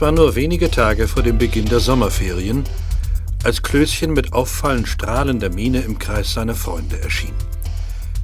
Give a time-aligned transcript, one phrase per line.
[0.00, 2.64] Es war nur wenige Tage vor dem Beginn der Sommerferien,
[3.44, 7.34] als Klößchen mit auffallend strahlender Miene im Kreis seiner Freunde erschien.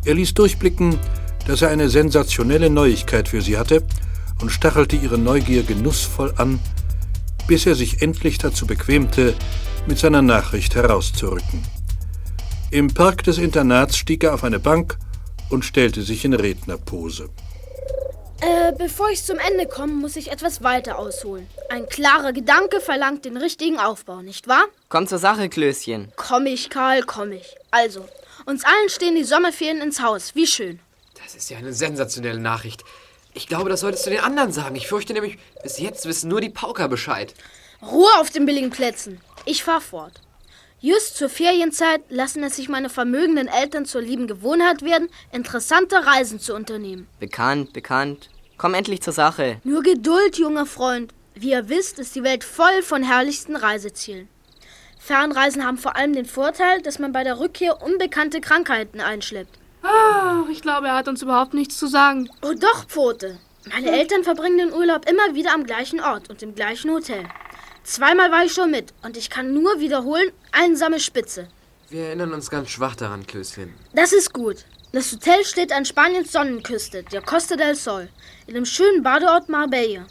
[0.07, 0.98] Er ließ durchblicken,
[1.47, 3.83] dass er eine sensationelle Neuigkeit für sie hatte
[4.41, 6.61] und stachelte ihre Neugier genussvoll an,
[7.47, 9.34] bis er sich endlich dazu bequemte,
[9.87, 11.62] mit seiner Nachricht herauszurücken.
[12.70, 14.97] Im Park des Internats stieg er auf eine Bank
[15.50, 17.28] und stellte sich in Rednerpose.
[18.41, 21.47] Äh, bevor ich zum Ende komme, muss ich etwas weiter ausholen.
[21.70, 24.65] Ein klarer Gedanke verlangt den richtigen Aufbau, nicht wahr?
[24.89, 26.12] Komm zur Sache, Klößchen.
[26.17, 27.56] Komm ich, Karl, komm ich.
[27.70, 28.06] Also,
[28.45, 30.34] uns allen stehen die Sommerferien ins Haus.
[30.34, 30.81] Wie schön.
[31.23, 32.84] Das ist ja eine sensationelle Nachricht.
[33.33, 34.77] Ich glaube, das solltest du den anderen sagen.
[34.77, 37.34] Ich fürchte nämlich, bis jetzt wissen nur die Pauker Bescheid.
[37.83, 39.21] Ruhe auf den billigen Plätzen.
[39.45, 40.21] Ich fahr fort.
[40.80, 46.38] Just zur Ferienzeit lassen es sich meine vermögenden Eltern zur lieben Gewohnheit werden, interessante Reisen
[46.38, 47.08] zu unternehmen.
[47.19, 48.28] Bekannt, bekannt.
[48.58, 49.58] Komm endlich zur Sache.
[49.64, 51.14] Nur Geduld, junger Freund.
[51.34, 54.28] Wie ihr wisst, ist die Welt voll von herrlichsten Reisezielen.
[54.98, 59.58] Fernreisen haben vor allem den Vorteil, dass man bei der Rückkehr unbekannte Krankheiten einschleppt.
[59.82, 62.28] Ah, ich glaube, er hat uns überhaupt nichts zu sagen.
[62.42, 63.38] Oh doch, Pfote.
[63.72, 67.24] Meine Eltern verbringen den Urlaub immer wieder am gleichen Ort und im gleichen Hotel.
[67.87, 71.47] Zweimal war ich schon mit und ich kann nur wiederholen, einsame Spitze.
[71.89, 73.73] Wir erinnern uns ganz schwach daran, Klößchen.
[73.95, 74.65] Das ist gut.
[74.91, 78.09] Das Hotel steht an Spaniens Sonnenküste, der Costa del Sol,
[78.49, 80.05] in dem schönen Badeort Marbella.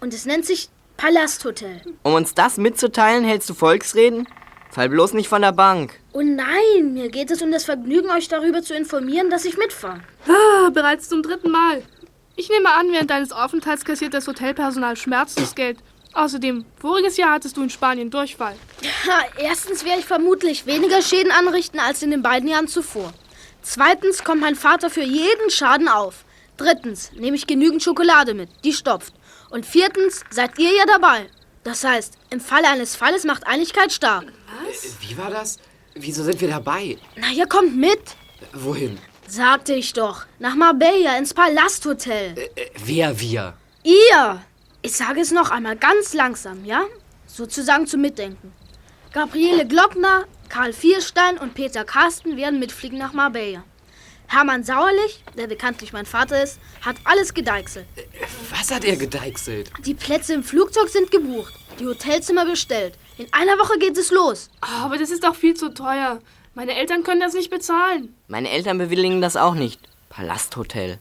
[0.00, 1.80] Und es nennt sich Palasthotel.
[2.04, 4.28] Um uns das mitzuteilen, hältst du Volksreden?
[4.70, 5.98] Fall bloß nicht von der Bank.
[6.12, 10.00] Oh nein, mir geht es um das Vergnügen, euch darüber zu informieren, dass ich mitfahre.
[10.28, 11.82] Ah, bereits zum dritten Mal.
[12.36, 15.78] Ich nehme an, während deines Aufenthalts kassiert das Hotelpersonal Schmerzensgeld.
[16.16, 18.56] Außerdem, voriges Jahr hattest du in Spanien Durchfall.
[18.80, 23.12] Ja, erstens werde ich vermutlich weniger Schäden anrichten als in den beiden Jahren zuvor.
[23.60, 26.24] Zweitens kommt mein Vater für jeden Schaden auf.
[26.56, 29.12] Drittens nehme ich genügend Schokolade mit, die stopft.
[29.50, 31.28] Und viertens seid ihr ja dabei.
[31.64, 34.24] Das heißt, im Falle eines Falles macht Einigkeit stark.
[34.64, 34.96] Was?
[35.00, 35.58] Wie war das?
[35.94, 36.96] Wieso sind wir dabei?
[37.16, 38.16] Na, ihr kommt mit.
[38.54, 38.98] Wohin?
[39.28, 40.24] Sagte ich doch.
[40.38, 42.38] Nach Marbella ins Palasthotel.
[42.38, 43.52] Äh, äh, wer wir?
[43.82, 44.40] Ihr!
[44.86, 46.84] Ich sage es noch einmal ganz langsam, ja?
[47.26, 48.52] Sozusagen zum Mitdenken.
[49.12, 53.64] Gabriele Glockner, Karl Vierstein und Peter Carsten werden mitfliegen nach Marbella.
[54.28, 57.88] Hermann Sauerlich, der bekanntlich mein Vater ist, hat alles gedeichselt.
[58.52, 59.72] Was hat er gedeichselt?
[59.84, 62.96] Die Plätze im Flugzeug sind gebucht, die Hotelzimmer bestellt.
[63.18, 64.50] In einer Woche geht es los.
[64.62, 66.20] Oh, aber das ist doch viel zu teuer.
[66.54, 68.14] Meine Eltern können das nicht bezahlen.
[68.28, 69.80] Meine Eltern bewilligen das auch nicht.
[70.10, 71.00] Palasthotel.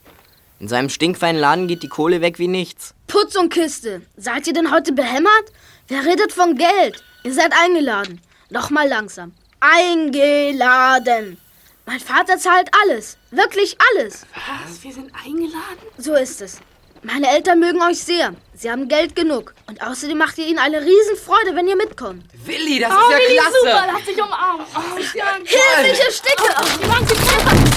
[0.65, 2.95] In seinem stinkfeinen Laden geht die Kohle weg wie nichts.
[3.05, 4.01] Putz und Kiste.
[4.17, 5.45] Seid ihr denn heute behämmert?
[5.89, 7.03] Wer redet von Geld?
[7.23, 8.19] Ihr seid eingeladen.
[8.49, 9.31] Noch mal langsam.
[9.59, 11.37] Eingeladen.
[11.85, 13.15] Mein Vater zahlt alles.
[13.29, 14.25] Wirklich alles.
[14.33, 14.83] Was?
[14.83, 15.85] Wir sind eingeladen?
[15.99, 16.57] So ist es.
[17.03, 18.33] Meine Eltern mögen euch sehr.
[18.55, 19.53] Sie haben Geld genug.
[19.67, 22.23] Und außerdem macht ihr ihnen eine Riesenfreude, wenn ihr mitkommt.
[22.43, 23.55] Willi, das Oh, ist ja Willi, klasse!
[23.61, 24.65] super, lass dich umarmen.
[24.75, 24.79] Oh,
[25.15, 25.47] danke.
[25.47, 26.43] Hilfe, ich ersticke!
[26.43, 27.53] Ist voll.
[27.53, 27.74] Die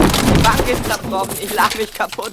[0.49, 1.37] Bank ist zerbrochen.
[1.43, 2.33] Ich lach mich kaputt.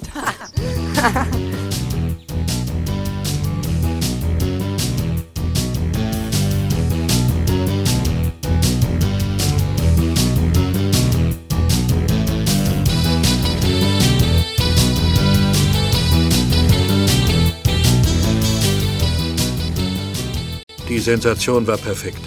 [20.87, 22.21] Die Sensation war perfekt.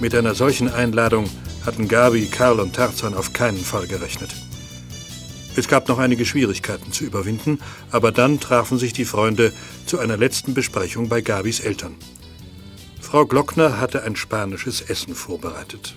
[0.00, 1.28] Mit einer solchen Einladung
[1.66, 4.30] hatten Gabi, Karl und Tarzan auf keinen Fall gerechnet.
[5.56, 7.60] Es gab noch einige Schwierigkeiten zu überwinden,
[7.90, 9.54] aber dann trafen sich die Freunde
[9.86, 11.96] zu einer letzten Besprechung bei Gabis Eltern.
[13.00, 15.96] Frau Glockner hatte ein spanisches Essen vorbereitet.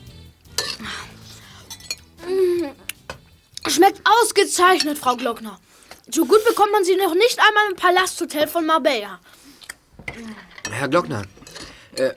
[3.67, 5.59] Schmeckt ausgezeichnet, Frau Glockner.
[6.09, 9.19] So gut bekommt man sie noch nicht einmal im Palasthotel von Marbella.
[10.71, 11.23] Herr Glockner,
[11.95, 12.11] äh,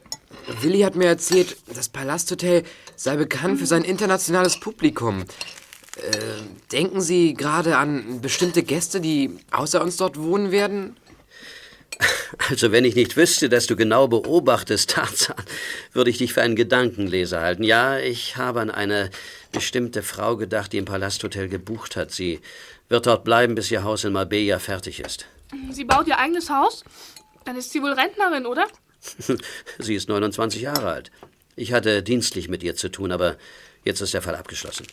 [0.60, 2.64] Willi hat mir erzählt, das Palasthotel
[2.96, 5.24] sei bekannt für sein internationales Publikum.
[6.02, 10.96] Äh, denken Sie gerade an bestimmte Gäste, die außer uns dort wohnen werden?
[12.48, 15.36] Also wenn ich nicht wüsste, dass du genau beobachtest, Tarzan,
[15.92, 17.62] würde ich dich für einen Gedankenleser halten.
[17.62, 19.10] Ja, ich habe an eine
[19.52, 22.10] bestimmte Frau gedacht, die im Palasthotel gebucht hat.
[22.10, 22.40] Sie
[22.88, 25.26] wird dort bleiben, bis ihr Haus in Marbella fertig ist.
[25.70, 26.84] Sie baut ihr eigenes Haus?
[27.44, 28.66] Dann ist sie wohl Rentnerin, oder?
[29.78, 31.10] Sie ist 29 Jahre alt.
[31.56, 33.36] Ich hatte dienstlich mit ihr zu tun, aber
[33.84, 34.86] jetzt ist der Fall abgeschlossen.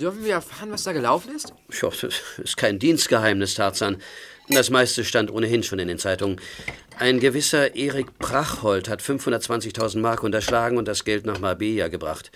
[0.00, 1.52] Dürfen wir erfahren, was da gelaufen ist?
[1.80, 4.00] Ja, das ist kein Dienstgeheimnis, Tarzan.
[4.48, 6.40] Das meiste stand ohnehin schon in den Zeitungen.
[6.98, 12.30] Ein gewisser Erik Prachhold hat 520.000 Mark unterschlagen und das Geld nach Marbella gebracht,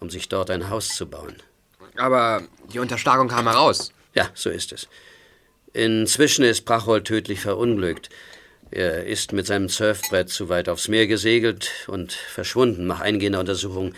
[0.00, 1.36] um sich dort ein Haus zu bauen.
[1.96, 3.92] Aber die Unterschlagung kam heraus.
[4.14, 4.88] Ja, so ist es.
[5.72, 8.08] Inzwischen ist Brachhold tödlich verunglückt.
[8.70, 12.86] Er ist mit seinem Surfbrett zu weit aufs Meer gesegelt und verschwunden.
[12.86, 13.94] Nach eingehender Untersuchung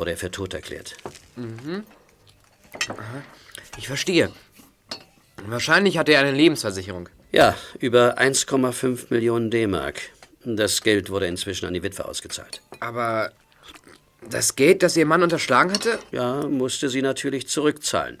[0.00, 0.96] wurde er für tot erklärt.
[3.76, 4.32] Ich verstehe.
[5.44, 7.10] Wahrscheinlich hat er eine Lebensversicherung.
[7.32, 10.00] Ja, über 1,5 Millionen D-Mark.
[10.42, 12.62] Das Geld wurde inzwischen an die Witwe ausgezahlt.
[12.80, 13.30] Aber
[14.26, 15.98] das Geld, das ihr Mann unterschlagen hatte?
[16.12, 18.16] Ja, musste sie natürlich zurückzahlen.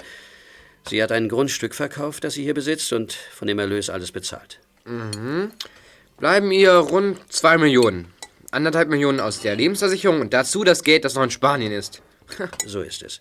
[0.86, 4.60] Sie hat ein Grundstück verkauft, das sie hier besitzt und von dem Erlös alles bezahlt.
[6.18, 8.12] Bleiben ihr rund zwei Millionen.
[8.50, 12.02] Anderthalb Millionen aus der Lebensversicherung und dazu das Geld, das noch in Spanien ist.
[12.66, 13.20] So ist es.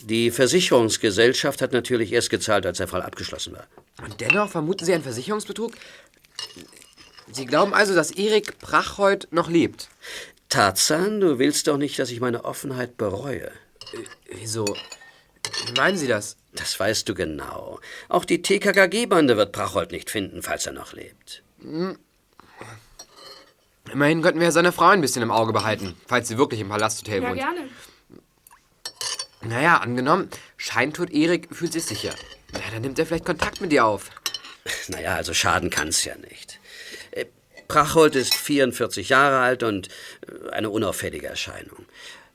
[0.00, 3.66] Die Versicherungsgesellschaft hat natürlich erst gezahlt, als der Fall abgeschlossen war.
[4.02, 5.72] Und dennoch vermuten Sie einen Versicherungsbetrug?
[7.32, 9.88] Sie glauben also, dass Erik Prachhold noch lebt?
[10.48, 13.50] Tarzan, du willst doch nicht, dass ich meine Offenheit bereue.
[14.30, 14.64] Wieso?
[15.66, 16.36] Wie meinen Sie das?
[16.52, 17.80] Das weißt du genau.
[18.08, 21.42] Auch die TKKG-Bande wird Prachhold nicht finden, falls er noch lebt.
[23.92, 27.22] Immerhin könnten wir seine Frau ein bisschen im Auge behalten, falls sie wirklich im Palasthotel
[27.22, 27.38] Ja, wohnt.
[27.38, 27.68] gerne.
[29.42, 32.14] Naja, angenommen, Scheintod Erik fühlt sich sicher.
[32.52, 34.10] Na, dann nimmt er vielleicht Kontakt mit dir auf.
[34.88, 36.58] Naja, also schaden kann's ja nicht.
[37.10, 37.26] Äh,
[37.68, 39.88] Prachhold ist 44 Jahre alt und
[40.46, 41.84] äh, eine unauffällige Erscheinung.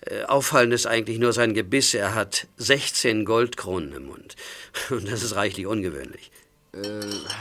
[0.02, 1.95] Äh, Auffallend ist eigentlich nur sein Gebiss.
[1.95, 4.36] Er hat 16 Goldkronen im Mund.
[4.92, 6.31] Und das ist reichlich ungewöhnlich.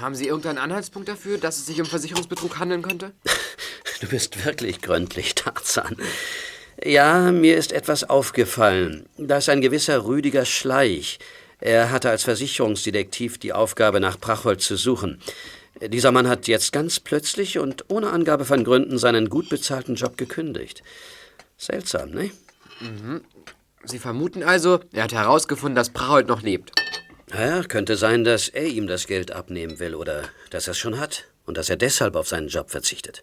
[0.00, 3.12] Haben Sie irgendeinen Anhaltspunkt dafür, dass es sich um Versicherungsbetrug handeln könnte?
[4.00, 5.96] Du bist wirklich gründlich, Tarzan.
[6.84, 9.06] Ja, mir ist etwas aufgefallen.
[9.16, 11.19] Da ist ein gewisser Rüdiger Schleich.
[11.58, 15.20] Er hatte als Versicherungsdetektiv die Aufgabe, nach Prachhold zu suchen.
[15.80, 20.16] Dieser Mann hat jetzt ganz plötzlich und ohne Angabe von Gründen seinen gut bezahlten Job
[20.16, 20.84] gekündigt.
[21.56, 22.30] Seltsam, ne?
[23.84, 26.72] Sie vermuten also, er hat herausgefunden, dass Prachhold noch lebt.
[27.34, 30.98] Ja, könnte sein, dass er ihm das Geld abnehmen will oder dass er es schon
[30.98, 33.22] hat und dass er deshalb auf seinen Job verzichtet.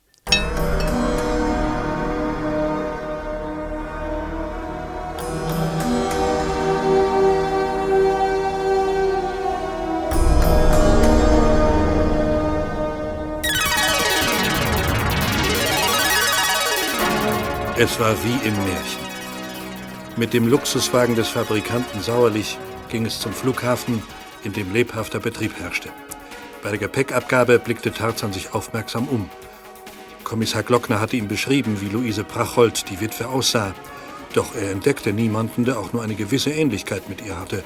[17.78, 19.06] Es war wie im Märchen.
[20.16, 22.58] Mit dem Luxuswagen des Fabrikanten Sauerlich
[22.90, 24.02] ging es zum Flughafen,
[24.44, 25.90] in dem lebhafter Betrieb herrschte.
[26.64, 29.30] Bei der Gepäckabgabe blickte Tarzan sich aufmerksam um.
[30.24, 33.74] Kommissar Glockner hatte ihm beschrieben, wie Luise Prachold, die Witwe, aussah.
[34.34, 37.64] Doch er entdeckte niemanden, der auch nur eine gewisse Ähnlichkeit mit ihr hatte.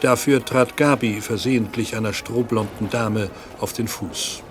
[0.00, 3.30] Dafür trat Gabi versehentlich einer strohblonden Dame
[3.60, 4.42] auf den Fuß.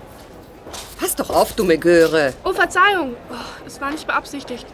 [0.98, 2.32] Pass doch auf, dumme Göre.
[2.42, 3.14] Oh, Verzeihung.
[3.30, 4.66] Oh, es war nicht beabsichtigt.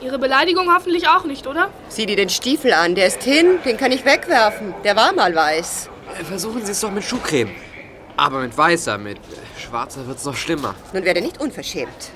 [0.00, 1.70] Ihre Beleidigung hoffentlich auch nicht, oder?
[1.88, 4.74] Sieh dir den Stiefel an, der ist hin, den kann ich wegwerfen.
[4.82, 5.90] Der war mal weiß.
[6.18, 7.50] Äh, Versuchen Sie es doch mit Schuhcreme.
[8.16, 10.74] Aber mit weißer, mit äh, schwarzer wird's noch schlimmer.
[10.94, 12.10] Nun werde nicht unverschämt.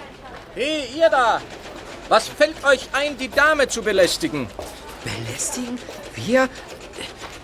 [0.54, 1.42] Hey, ihr da!
[2.08, 4.46] Was fällt euch ein, die Dame zu belästigen?
[5.04, 5.78] Belästigen?
[6.14, 6.48] Wir?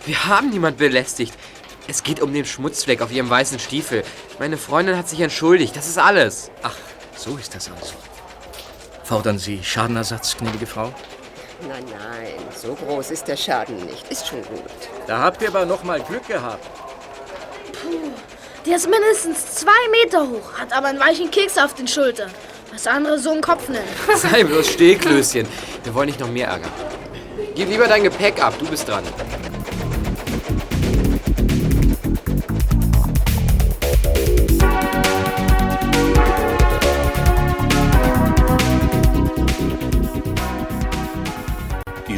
[0.06, 1.34] Wir haben niemand belästigt.
[1.86, 4.04] Es geht um den Schmutzfleck auf ihrem weißen Stiefel.
[4.38, 6.50] Meine Freundin hat sich entschuldigt, das ist alles.
[6.62, 6.76] Ach,
[7.16, 7.94] so ist das also.
[9.10, 10.94] Fordern Sie Schadenersatz, gnädige Frau?
[11.68, 14.08] Nein, nein, so groß ist der Schaden nicht.
[14.08, 14.62] Ist schon gut.
[15.08, 16.64] Da habt ihr aber noch mal Glück gehabt.
[18.64, 22.30] Der ist mindestens zwei Meter hoch, hat aber einen weichen Keks auf den Schultern.
[22.70, 23.88] Was andere so einen Kopf nennen.
[24.14, 25.48] Sei bloß still, Klößchen.
[25.82, 26.70] Wir wollen nicht noch mehr ärgern.
[27.56, 29.02] Gib lieber dein Gepäck ab, du bist dran.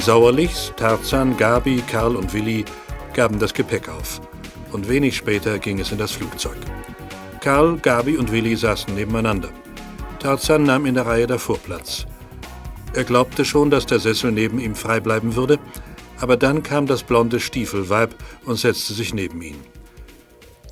[0.02, 2.64] Sauerlichs, Tarzan, Gabi, Karl und Willi
[3.14, 4.20] gaben das Gepäck auf.
[4.72, 6.56] Und wenig später ging es in das Flugzeug.
[7.40, 9.50] Karl, Gabi und Willi saßen nebeneinander.
[10.18, 12.04] Tarzan nahm in der Reihe davor Platz.
[12.94, 15.60] Er glaubte schon, dass der Sessel neben ihm frei bleiben würde,
[16.18, 18.12] aber dann kam das blonde Stiefelweib
[18.44, 19.60] und setzte sich neben ihn.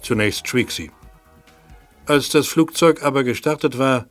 [0.03, 0.91] Zunächst schwieg sie.
[2.05, 4.07] Als das Flugzeug aber gestartet war,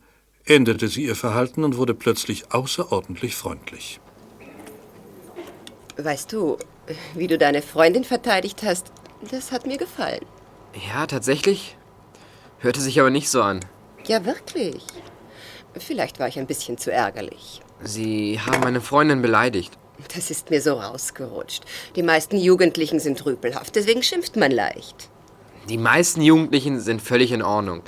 [0.46, 4.00] änderte sie ihr Verhalten und wurde plötzlich außerordentlich freundlich.
[6.02, 6.56] Weißt du,
[7.14, 8.90] wie du deine Freundin verteidigt hast,
[9.30, 10.24] das hat mir gefallen.
[10.88, 11.76] Ja, tatsächlich.
[12.60, 13.60] Hörte sich aber nicht so an.
[14.06, 14.82] Ja, wirklich.
[15.78, 17.60] Vielleicht war ich ein bisschen zu ärgerlich.
[17.82, 19.76] Sie haben meine Freundin beleidigt.
[20.14, 21.64] Das ist mir so rausgerutscht.
[21.96, 25.10] Die meisten Jugendlichen sind rüpelhaft, deswegen schimpft man leicht.
[25.68, 27.82] Die meisten Jugendlichen sind völlig in Ordnung.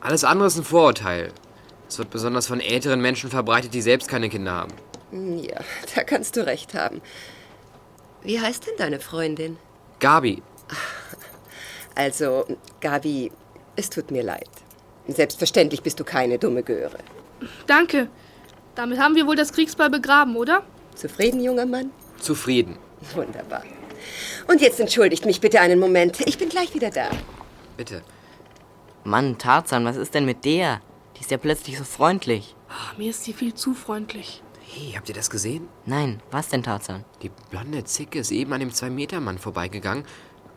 [0.00, 1.32] Alles andere ist ein Vorurteil.
[1.88, 4.72] Es wird besonders von älteren Menschen verbreitet, die selbst keine Kinder haben.
[5.12, 5.60] Ja,
[5.94, 7.00] da kannst du recht haben.
[8.22, 9.56] Wie heißt denn deine Freundin?
[9.98, 10.42] Gabi,
[11.94, 12.46] Also,
[12.80, 13.30] Gabi,
[13.76, 14.48] es tut mir leid.
[15.08, 16.98] Selbstverständlich bist du keine dumme Göre.
[17.66, 18.08] Danke.
[18.74, 20.62] Damit haben wir wohl das Kriegsball begraben, oder?
[20.94, 21.90] Zufrieden, junger Mann?
[22.18, 22.78] Zufrieden.
[23.14, 23.64] Wunderbar.
[24.46, 26.20] Und jetzt entschuldigt mich bitte einen Moment.
[26.26, 27.10] Ich bin gleich wieder da.
[27.76, 28.02] Bitte.
[29.04, 30.80] Mann, Tarzan, was ist denn mit der?
[31.16, 32.54] Die ist ja plötzlich so freundlich.
[32.68, 34.42] Ach, mir ist sie viel zu freundlich.
[34.72, 35.68] Hey, habt ihr das gesehen?
[35.84, 37.04] Nein, was denn, Tarzan?
[37.22, 40.04] Die blonde Zicke ist eben an dem Zwei-Meter-Mann vorbeigegangen.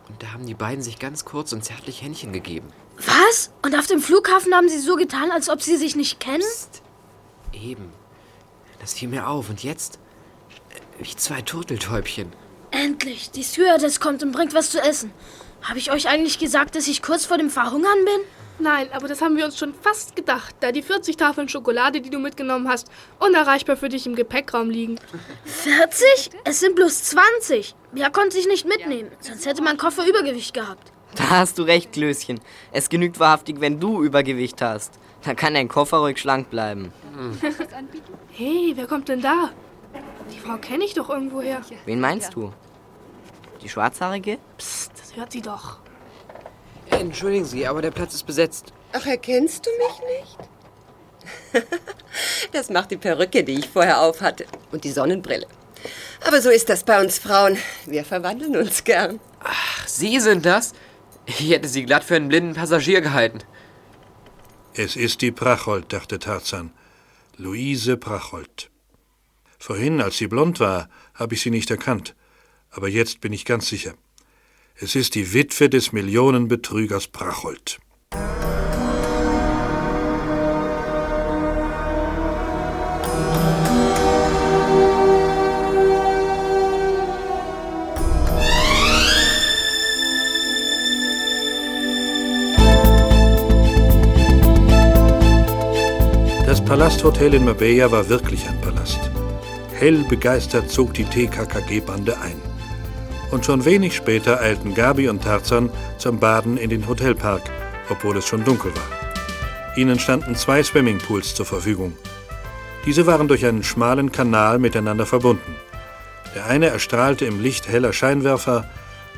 [0.07, 2.67] Und da haben die beiden sich ganz kurz und zärtlich Händchen gegeben.
[2.97, 3.51] Was?
[3.63, 6.43] Und auf dem Flughafen haben sie so getan, als ob sie sich nicht kennen?
[7.53, 7.91] Eben.
[8.79, 9.49] Das fiel mir auf.
[9.49, 9.97] Und jetzt?
[10.99, 12.31] Wie zwei Turteltäubchen.
[12.69, 15.11] Endlich, die Stewardess kommt und bringt was zu essen.
[15.63, 18.21] Habe ich euch eigentlich gesagt, dass ich kurz vor dem Verhungern bin?
[18.59, 22.09] Nein, aber das haben wir uns schon fast gedacht, da die 40 Tafeln Schokolade, die
[22.09, 22.87] du mitgenommen hast,
[23.19, 24.99] unerreichbar für dich im Gepäckraum liegen.
[25.45, 26.29] 40?
[26.43, 27.75] Es sind bloß 20.
[27.91, 30.91] Mehr konnte ich nicht mitnehmen, sonst hätte mein Koffer Übergewicht gehabt.
[31.15, 32.39] Da hast du recht, Klößchen.
[32.71, 34.99] Es genügt wahrhaftig, wenn du Übergewicht hast.
[35.23, 36.91] Da kann dein Koffer ruhig schlank bleiben.
[38.31, 39.51] Hey, wer kommt denn da?
[40.31, 41.61] Die Frau kenne ich doch irgendwoher.
[41.85, 42.51] Wen meinst du?
[43.61, 44.39] Die Schwarzhaarige?
[44.57, 45.79] Psst, das hört sie doch.
[46.99, 48.73] Entschuldigen Sie, aber der Platz ist besetzt.
[48.91, 50.01] Ach, erkennst du mich
[51.55, 51.67] nicht?
[52.51, 54.45] das macht die Perücke, die ich vorher aufhatte.
[54.71, 55.47] Und die Sonnenbrille.
[56.25, 57.57] Aber so ist das bei uns Frauen.
[57.85, 59.19] Wir verwandeln uns gern.
[59.39, 60.73] Ach, Sie sind das?
[61.25, 63.39] Ich hätte Sie glatt für einen blinden Passagier gehalten.
[64.73, 66.73] Es ist die Prachold, dachte Tarzan.
[67.37, 68.71] Luise Prachold.
[69.59, 72.15] Vorhin, als sie blond war, habe ich sie nicht erkannt.
[72.69, 73.93] Aber jetzt bin ich ganz sicher.
[74.75, 77.77] Es ist die Witwe des Millionenbetrügers Prachold.
[96.47, 98.99] Das Palasthotel in Marbella war wirklich ein Palast.
[99.73, 102.52] Hell begeistert zog die TKKG-Bande ein.
[103.33, 107.41] Und schon wenig später eilten Gabi und Tarzan zum Baden in den Hotelpark,
[107.89, 109.75] obwohl es schon dunkel war.
[109.75, 111.97] Ihnen standen zwei Swimmingpools zur Verfügung.
[112.85, 115.55] Diese waren durch einen schmalen Kanal miteinander verbunden.
[116.35, 118.69] Der eine erstrahlte im Licht heller Scheinwerfer,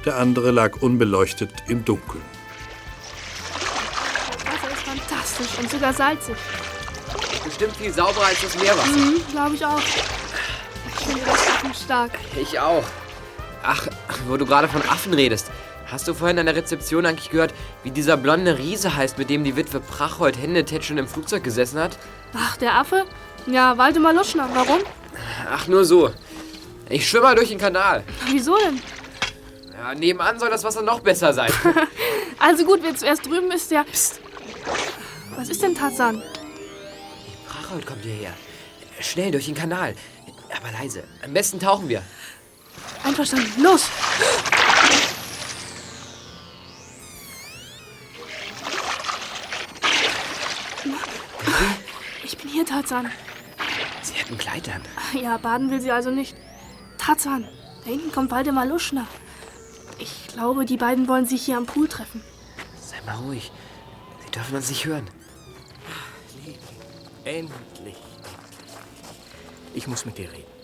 [0.06, 2.24] der andere lag unbeleuchtet im Dunkeln.
[3.52, 6.36] Das Wasser ist fantastisch und sogar salzig.
[7.44, 8.92] Bestimmt viel sauberer als das Meerwasser.
[8.92, 9.82] Mhm, glaube ich auch.
[11.00, 12.12] Ich finde das Affen stark.
[12.40, 12.86] Ich auch.
[13.66, 13.88] Ach,
[14.28, 15.50] wo du gerade von Affen redest.
[15.88, 17.54] Hast du vorhin an der Rezeption eigentlich gehört,
[17.84, 21.98] wie dieser blonde Riese heißt, mit dem die Witwe Prachold händetätschend im Flugzeug gesessen hat?
[22.34, 23.06] Ach, der Affe?
[23.48, 24.50] Ja, Waldemar Luschner.
[24.54, 24.82] Warum?
[25.50, 26.12] Ach, nur so.
[26.90, 28.04] Ich schwimme mal durch den Kanal.
[28.28, 28.82] Wieso denn?
[29.74, 31.52] Ja, nebenan soll das Wasser noch besser sein.
[32.38, 33.86] Also gut, wer zuerst drüben ist, der...
[33.86, 34.20] Psst.
[35.38, 36.22] Was ist denn Tarzan?
[37.48, 38.34] Prachold kommt hierher.
[39.00, 39.96] Schnell durch den Kanal.
[40.56, 41.06] Aber leise.
[41.24, 42.04] Am besten tauchen wir.
[43.04, 43.64] Einverstanden.
[43.64, 43.90] Los!
[52.24, 53.12] Ich bin hier, Tarzan.
[54.02, 54.82] Sie hat ein Kleid an.
[55.22, 56.36] Ja, baden will sie also nicht.
[56.98, 57.48] Tarzan,
[57.84, 59.08] da hinten kommt Waldemar Luschner.
[60.00, 62.24] Ich glaube, die beiden wollen sich hier am Pool treffen.
[62.82, 63.52] Sei mal ruhig.
[64.24, 65.10] Sie dürfen uns nicht hören.
[67.24, 67.98] Endlich.
[69.74, 70.55] Ich muss mit dir reden.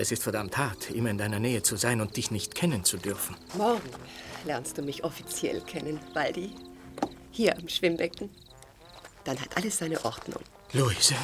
[0.00, 2.98] Es ist verdammt hart, immer in deiner Nähe zu sein und dich nicht kennen zu
[2.98, 3.36] dürfen.
[3.54, 3.90] Morgen
[4.44, 6.54] lernst du mich offiziell kennen, Waldi.
[7.32, 8.30] Hier am Schwimmbecken.
[9.24, 10.40] Dann hat alles seine Ordnung.
[10.72, 11.16] Luise.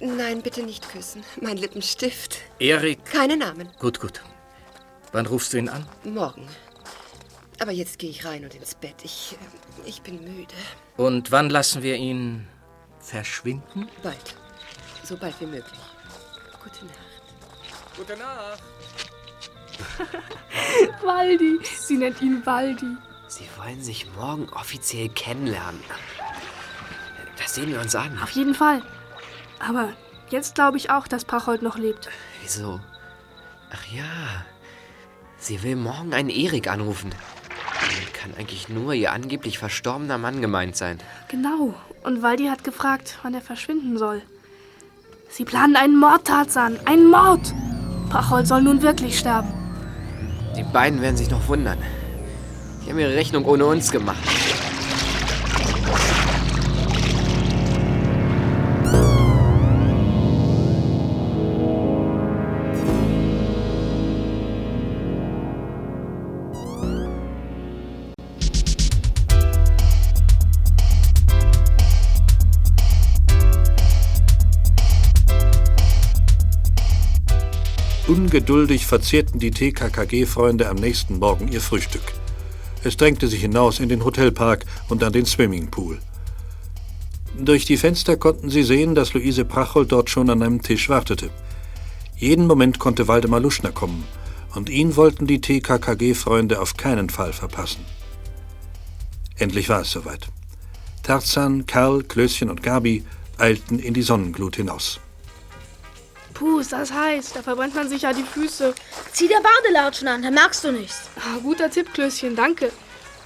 [0.00, 1.24] Nein, bitte nicht küssen.
[1.40, 2.36] Mein Lippenstift.
[2.58, 3.02] Erik.
[3.06, 3.70] Keine Namen.
[3.78, 4.20] Gut, gut.
[5.12, 5.88] Wann rufst du ihn an?
[6.04, 6.46] Morgen.
[7.58, 8.96] Aber jetzt gehe ich rein und ins Bett.
[9.02, 10.54] Ich, äh, ich bin müde.
[10.98, 12.46] Und wann lassen wir ihn
[13.00, 13.88] verschwinden?
[14.02, 14.34] Bald.
[15.04, 15.80] So bald wie möglich.
[16.62, 17.03] Gute Nacht.
[17.96, 18.62] Gute Nacht.
[21.02, 21.58] Waldi.
[21.78, 22.96] Sie nennt ihn Waldi.
[23.28, 25.80] Sie wollen sich morgen offiziell kennenlernen.
[27.38, 28.18] Das sehen wir uns an.
[28.22, 28.82] Auf jeden Fall.
[29.58, 29.92] Aber
[30.30, 32.08] jetzt glaube ich auch, dass Prachold noch lebt.
[32.42, 32.80] Wieso?
[33.72, 34.04] Ach ja.
[35.38, 37.14] Sie will morgen einen Erik anrufen.
[37.80, 40.98] Damit kann eigentlich nur ihr angeblich verstorbener Mann gemeint sein.
[41.28, 41.74] Genau.
[42.02, 44.22] Und Waldi hat gefragt, wann er verschwinden soll.
[45.28, 46.78] Sie planen einen Mord, Tarzan.
[46.86, 47.52] Einen Mord!
[48.14, 49.48] Prachold soll nun wirklich sterben.
[50.56, 51.78] Die beiden werden sich noch wundern.
[52.86, 54.22] Die haben ihre Rechnung ohne uns gemacht.
[78.34, 82.02] Ungeduldig verzehrten die TKKG-Freunde am nächsten Morgen ihr Frühstück.
[82.82, 86.00] Es drängte sich hinaus in den Hotelpark und an den Swimmingpool.
[87.38, 91.30] Durch die Fenster konnten sie sehen, dass Luise Prachold dort schon an einem Tisch wartete.
[92.16, 94.02] Jeden Moment konnte Waldemar Luschner kommen,
[94.56, 97.84] und ihn wollten die TKKG-Freunde auf keinen Fall verpassen.
[99.36, 100.26] Endlich war es soweit.
[101.04, 103.04] Tarzan, Karl, Klößchen und Gabi
[103.38, 104.98] eilten in die Sonnenglut hinaus.
[106.34, 107.32] Puh, ist das heiß.
[107.32, 108.74] Da verbrennt man sich ja die Füße.
[109.12, 111.08] Zieh dir Badelatschen an, dann merkst du nichts.
[111.16, 112.72] Ah, guter Tipp, Klößchen, danke.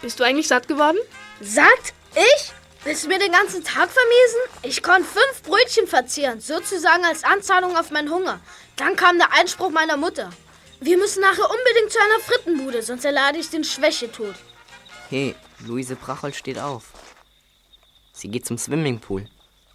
[0.03, 0.99] Bist du eigentlich satt geworden?
[1.41, 1.95] Satt?
[2.15, 2.53] Ich?
[2.85, 4.41] Willst du mir den ganzen Tag vermiesen?
[4.63, 8.41] Ich konnte fünf Brötchen verzehren, sozusagen als Anzahlung auf meinen Hunger.
[8.77, 10.31] Dann kam der Einspruch meiner Mutter.
[10.81, 14.35] Wir müssen nachher unbedingt zu einer Frittenbude, sonst erlade ich den Schwächetod.
[15.11, 15.35] Hey,
[15.67, 16.85] Luise Prachold steht auf.
[18.13, 19.27] Sie geht zum Swimmingpool.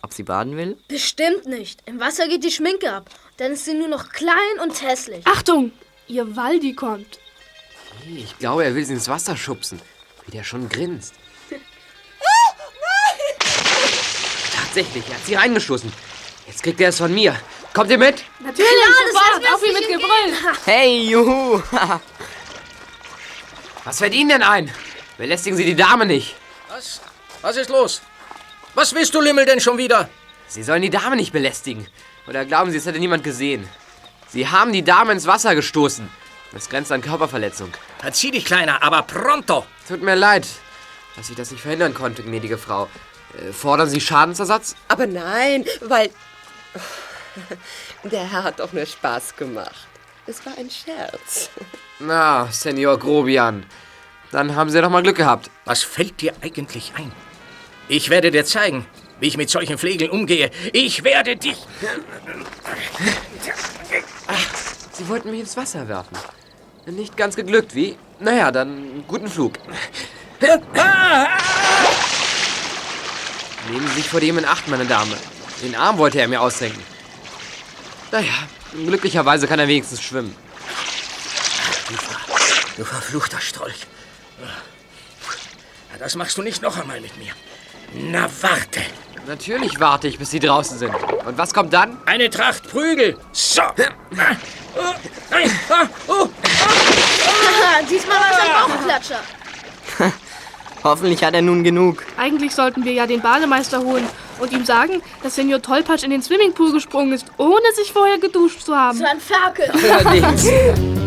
[0.02, 0.78] Ob sie baden will?
[0.88, 1.82] Bestimmt nicht.
[1.86, 3.10] Im Wasser geht die Schminke ab.
[3.38, 5.26] Dann ist sie nur noch klein und hässlich.
[5.26, 5.72] Achtung,
[6.08, 7.20] ihr Waldi kommt.
[8.08, 9.82] Ich glaube, er will sie ins Wasser schubsen.
[10.26, 11.16] Wie der schon grinst.
[14.56, 15.92] Tatsächlich, er hat sie reingeschossen.
[16.48, 17.36] Jetzt kriegt er es von mir.
[17.74, 18.24] Kommt ihr mit?
[18.40, 20.54] Natürlich, das sofort, auf ihn mit Gebrüll.
[20.66, 21.62] Hey, juhu!
[23.84, 24.72] Was fällt Ihnen denn ein?
[25.18, 26.36] Belästigen Sie die Dame nicht.
[26.70, 27.02] Was?
[27.42, 28.02] Was ist los?
[28.76, 30.10] Was willst du, Limmel, denn schon wieder?
[30.48, 31.88] Sie sollen die Dame nicht belästigen.
[32.28, 33.68] Oder glauben Sie, es hätte niemand gesehen?
[34.30, 36.10] Sie haben die Dame ins Wasser gestoßen.
[36.54, 37.72] Das grenzt an Körperverletzung.
[38.00, 39.66] Verzieh dich, Kleiner, aber pronto!
[39.88, 40.48] Tut mir leid,
[41.16, 42.88] dass ich das nicht verhindern konnte, gnädige Frau.
[43.38, 44.76] Äh, fordern Sie Schadensersatz?
[44.88, 46.10] Aber nein, weil.
[48.04, 49.88] Der Herr hat doch nur Spaß gemacht.
[50.26, 51.50] Es war ein Scherz.
[52.00, 53.66] Na, Senor Grobian.
[54.32, 55.50] Dann haben Sie doch mal Glück gehabt.
[55.66, 57.12] Was fällt dir eigentlich ein?
[57.88, 58.86] Ich werde dir zeigen,
[59.24, 60.52] wie ich mit solchen Flegeln umgehe.
[60.74, 61.56] Ich werde dich.
[64.92, 66.18] Sie wollten mich ins Wasser werfen.
[66.88, 67.98] Nicht ganz geglückt, wie?
[68.20, 69.54] Naja, dann guten Flug.
[73.70, 75.16] Nehmen Sie sich vor dem in Acht, meine Dame.
[75.62, 76.84] Den Arm wollte er mir ausrenken.
[78.12, 78.34] Naja,
[78.74, 80.36] glücklicherweise kann er wenigstens schwimmen.
[82.76, 83.88] Du verfluchter Strolch.
[84.42, 87.32] Ja, Das machst du nicht noch einmal mit mir.
[87.94, 88.82] Na, warte.
[89.28, 90.94] Natürlich warte ich, bis Sie draußen sind.
[91.26, 91.98] Und was kommt dann?
[92.06, 93.18] Eine Tracht Prügel.
[93.32, 93.62] So.
[97.90, 99.20] Diesmal war es ein Bauchklatscher.
[100.84, 102.04] Hoffentlich hat er nun genug.
[102.18, 104.06] Eigentlich sollten wir ja den Bademeister holen
[104.40, 108.62] und ihm sagen, dass Senior Tollpatsch in den Swimmingpool gesprungen ist, ohne sich vorher geduscht
[108.62, 108.98] zu haben.
[108.98, 109.72] So ein Ferkel.
[109.72, 110.48] Allerdings.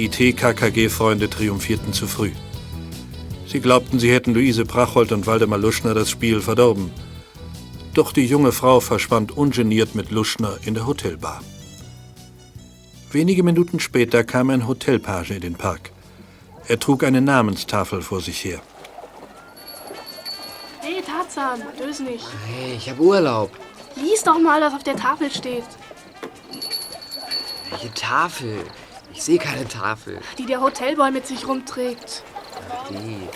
[0.00, 2.32] Die TKKG-Freunde triumphierten zu früh.
[3.46, 6.90] Sie glaubten, sie hätten Luise Prachold und Waldemar Luschner das Spiel verdorben.
[7.92, 11.42] Doch die junge Frau verschwand ungeniert mit Luschner in der Hotelbar.
[13.12, 15.90] Wenige Minuten später kam ein Hotelpage in den Park.
[16.66, 18.62] Er trug eine Namenstafel vor sich her.
[20.80, 22.24] Hey Tarzan, löse nicht.
[22.46, 23.50] Hey, ich habe Urlaub.
[23.96, 25.64] Lies doch mal, was auf der Tafel steht,
[27.68, 28.64] Welche Tafel?
[29.20, 30.18] Ich sehe keine Tafel.
[30.38, 32.22] die der Hotelboy mit sich rumträgt.
[32.88, 33.28] Die.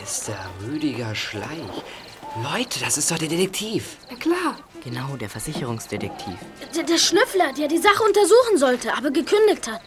[0.00, 0.34] Mr.
[0.66, 1.84] Rüdiger Schleich.
[2.42, 3.96] Leute, das ist doch der Detektiv.
[4.10, 4.56] Na klar.
[4.82, 6.34] Genau, der Versicherungsdetektiv.
[6.74, 9.80] Der, der Schnüffler, der die Sache untersuchen sollte, aber gekündigt hat.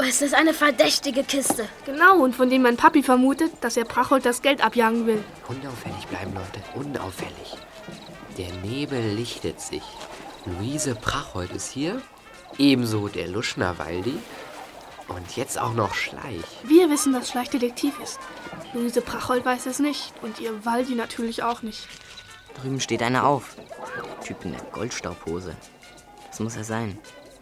[0.00, 1.68] Oh, ist das eine verdächtige Kiste.
[1.84, 5.22] Genau, und von dem mein Papi vermutet, dass er Prachold das Geld abjagen will.
[5.46, 6.62] Unauffällig bleiben, Leute.
[6.74, 7.58] Unauffällig.
[8.38, 9.82] Der Nebel lichtet sich.
[10.46, 12.00] Luise Prachold ist hier.
[12.58, 14.18] Ebenso der Luschner Waldi.
[15.08, 16.44] Und jetzt auch noch Schleich.
[16.62, 18.18] Wir wissen, dass Schleich Detektiv ist.
[18.72, 21.86] Luise Prachold weiß es nicht und ihr Waldi natürlich auch nicht.
[22.60, 23.56] Drüben steht einer auf.
[23.96, 25.54] Der Typ in der Goldstauphose.
[26.30, 26.98] Das muss er sein.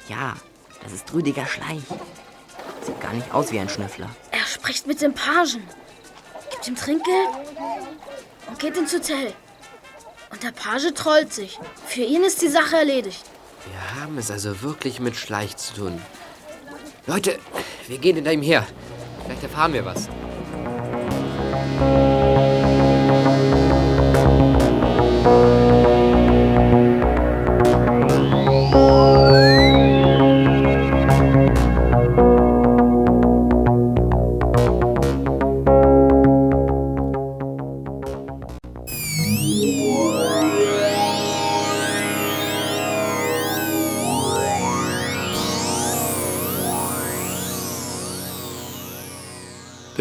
[0.09, 0.35] Ja,
[0.83, 1.83] das ist Rüdiger Schleich.
[2.83, 4.11] Sieht gar nicht aus wie ein Schnüffler.
[4.33, 5.63] Er spricht mit dem Pagen,
[6.51, 7.29] gibt ihm Trinkgeld
[8.49, 9.33] und geht ins Hotel.
[10.31, 11.61] Und der Page trollt sich.
[11.87, 13.25] Für ihn ist die Sache erledigt.
[13.67, 16.01] Wir haben es also wirklich mit Schleich zu tun.
[17.07, 17.39] Leute,
[17.89, 18.67] wir gehen hinter ihm her.
[19.25, 20.09] Vielleicht erfahren wir was.
[25.25, 25.62] Musik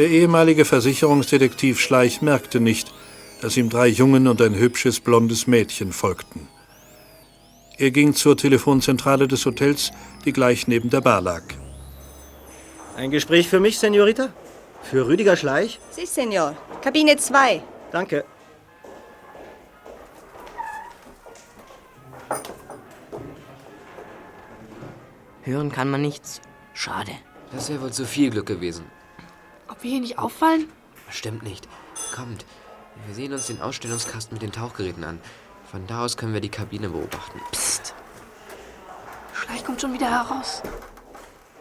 [0.02, 2.92] Der ehemalige Versicherungsdetektiv Schleich merkte nicht,
[3.40, 6.48] dass ihm drei Jungen und ein hübsches blondes Mädchen folgten.
[7.78, 9.92] Er ging zur Telefonzentrale des Hotels,
[10.26, 11.44] die gleich neben der Bar lag.
[12.98, 14.30] Ein Gespräch für mich, Senorita?
[14.82, 15.80] Für Rüdiger Schleich?
[15.92, 16.58] Sie, Senor.
[16.82, 17.62] Kabine 2.
[17.92, 18.26] Danke.
[25.44, 26.42] Hören kann man nichts.
[26.74, 27.12] Schade.
[27.52, 28.86] Das wäre wohl zu viel Glück gewesen.
[29.72, 30.68] Ob wir hier nicht auffallen?
[31.10, 31.68] Stimmt nicht.
[32.14, 32.46] Kommt.
[33.08, 35.20] Wir sehen uns den Ausstellungskasten mit den Tauchgeräten an.
[35.72, 37.40] Von da aus können wir die Kabine beobachten.
[37.52, 37.96] Psst.
[39.34, 40.62] Schleich kommt schon wieder heraus.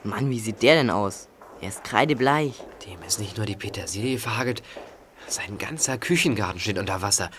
[0.02, 1.28] Mann, wie sieht der denn aus?
[1.60, 2.54] Er ist kreidebleich.
[2.86, 4.62] Dem ist nicht nur die Petersilie verhagelt,
[5.28, 7.30] sein ganzer Küchengarten steht unter Wasser.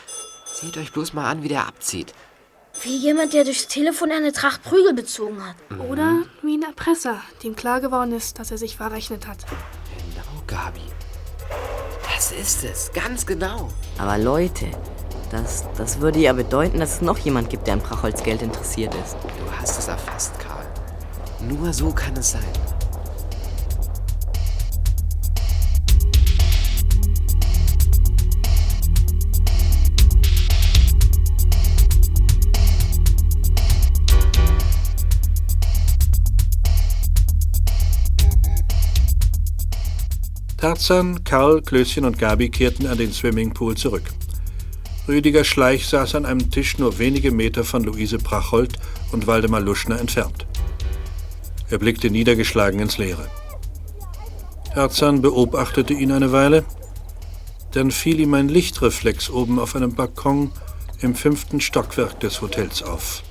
[0.45, 2.13] Seht euch bloß mal an, wie der abzieht.
[2.83, 5.55] Wie jemand, der durchs Telefon eine Tracht Prügel bezogen hat.
[5.89, 9.39] Oder wie ein Erpresser, dem klar geworden ist, dass er sich verrechnet hat.
[10.51, 10.81] Gabi.
[12.13, 13.69] Das ist es, ganz genau.
[13.97, 14.67] Aber Leute,
[15.31, 18.93] das, das würde ja bedeuten, dass es noch jemand gibt, der an Brachholz Geld interessiert
[18.95, 19.15] ist.
[19.23, 20.65] Du hast es erfasst, Karl.
[21.47, 22.43] Nur so kann es sein.
[40.61, 44.03] Tarzan, Karl, Klößchen und Gabi kehrten an den Swimmingpool zurück.
[45.07, 48.77] Rüdiger Schleich saß an einem Tisch nur wenige Meter von Luise Prachold
[49.11, 50.45] und Waldemar Luschner entfernt.
[51.71, 53.27] Er blickte niedergeschlagen ins Leere.
[54.75, 56.63] Tarzan beobachtete ihn eine Weile,
[57.71, 60.51] dann fiel ihm ein Lichtreflex oben auf einem Balkon
[60.99, 63.23] im fünften Stockwerk des Hotels auf.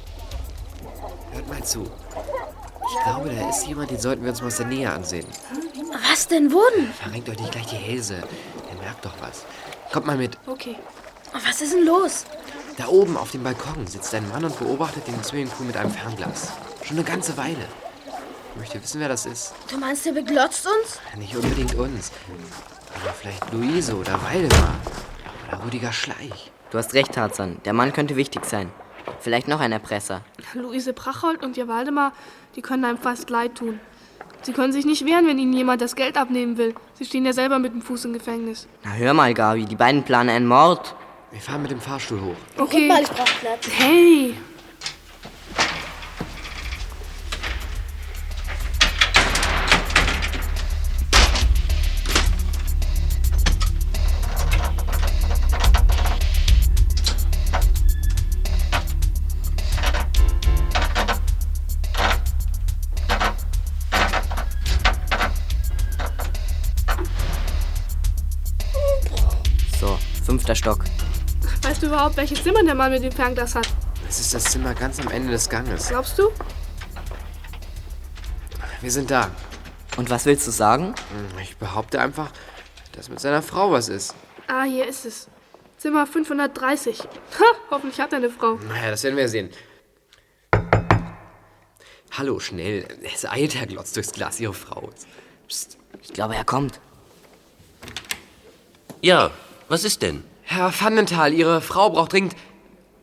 [1.31, 1.85] Hört mal zu.
[1.85, 5.27] Ich glaube, da ist jemand, den sollten wir uns mal aus der Nähe ansehen.
[5.93, 6.93] Was denn, wo denn?
[6.93, 8.23] Verrenkt euch nicht gleich die Hälse.
[8.69, 9.45] Der merkt doch was.
[9.93, 10.39] Kommt mal mit.
[10.47, 10.77] Okay.
[11.33, 12.25] Was ist denn los?
[12.77, 16.53] Da oben auf dem Balkon sitzt ein Mann und beobachtet den Swimmingpool mit einem Fernglas.
[16.85, 17.67] Schon eine ganze Weile.
[18.53, 19.53] Ich möchte wissen, wer das ist.
[19.71, 20.99] Du meinst, der beglotzt uns?
[21.17, 22.11] Nicht unbedingt uns.
[23.03, 24.75] Aber vielleicht Luise oder Waldemar.
[25.49, 26.51] Oder Rüdiger Schleich.
[26.71, 27.61] Du hast recht, Tarzan.
[27.65, 28.71] Der Mann könnte wichtig sein.
[29.21, 30.23] Vielleicht noch ein Erpresser.
[30.55, 32.13] Luise Prachold und ihr Waldemar,
[32.57, 33.81] die können einem fast leid tun.
[34.43, 36.75] Sie können sich nicht wehren, wenn ihnen jemand das Geld abnehmen will.
[36.95, 38.67] Sie stehen ja selber mit dem Fuß im Gefängnis.
[38.85, 40.95] Na hör mal, Gabi, die beiden planen einen Mord.
[41.31, 42.37] Wir fahren mit dem Fahrstuhl hoch.
[42.57, 42.89] Okay.
[42.89, 43.69] Guck mal, ich brauch Platz.
[43.71, 44.35] Hey!
[71.81, 73.67] Weißt du überhaupt, welches Zimmer der Mann mit dem Fernglas hat?
[74.07, 75.89] Es ist das Zimmer ganz am Ende des Ganges.
[75.89, 76.25] Glaubst du?
[78.83, 79.31] Wir sind da.
[79.97, 80.89] Und was willst du sagen?
[80.89, 82.33] Hm, Ich behaupte einfach,
[82.93, 84.15] dass mit seiner Frau was ist.
[84.47, 85.29] Ah, hier ist es.
[85.79, 87.01] Zimmer 530.
[87.01, 88.57] Ha, hoffentlich hat er eine Frau.
[88.57, 89.49] Naja, das werden wir sehen.
[92.11, 92.87] Hallo, schnell.
[93.15, 94.39] Es eilt, Herr Glotz, durchs Glas.
[94.39, 94.91] Ihre Frau.
[95.49, 95.79] Psst.
[96.03, 96.79] Ich glaube, er kommt.
[99.01, 99.31] Ja,
[99.71, 100.25] was ist denn?
[100.53, 102.35] Herr Vandenthal, Ihre Frau braucht dringend...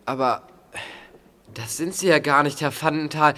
[0.03, 0.41] Aber
[1.53, 3.35] das sind Sie ja gar nicht, Herr Vandenthal.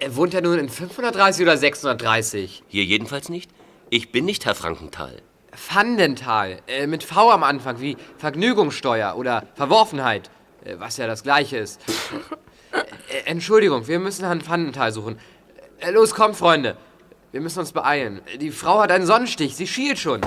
[0.00, 2.64] Er wohnt ja nun in 530 oder 630.
[2.66, 3.48] Hier jedenfalls nicht.
[3.90, 5.22] Ich bin nicht Herr Frankenthal.
[5.72, 10.30] Vandenthal, äh, mit V am Anfang, wie Vergnügungssteuer oder Verworfenheit,
[10.64, 11.80] äh, was ja das gleiche ist.
[12.72, 15.16] Äh, Entschuldigung, wir müssen Herrn Vandenthal suchen.
[15.78, 16.76] Äh, los, kommt, Freunde.
[17.30, 18.20] Wir müssen uns beeilen.
[18.40, 20.22] Die Frau hat einen Sonnenstich, sie schielt schon.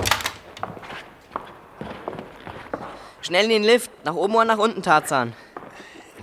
[3.28, 3.90] Schnell in den Lift.
[4.06, 5.34] Nach oben oder nach unten, Tarzan.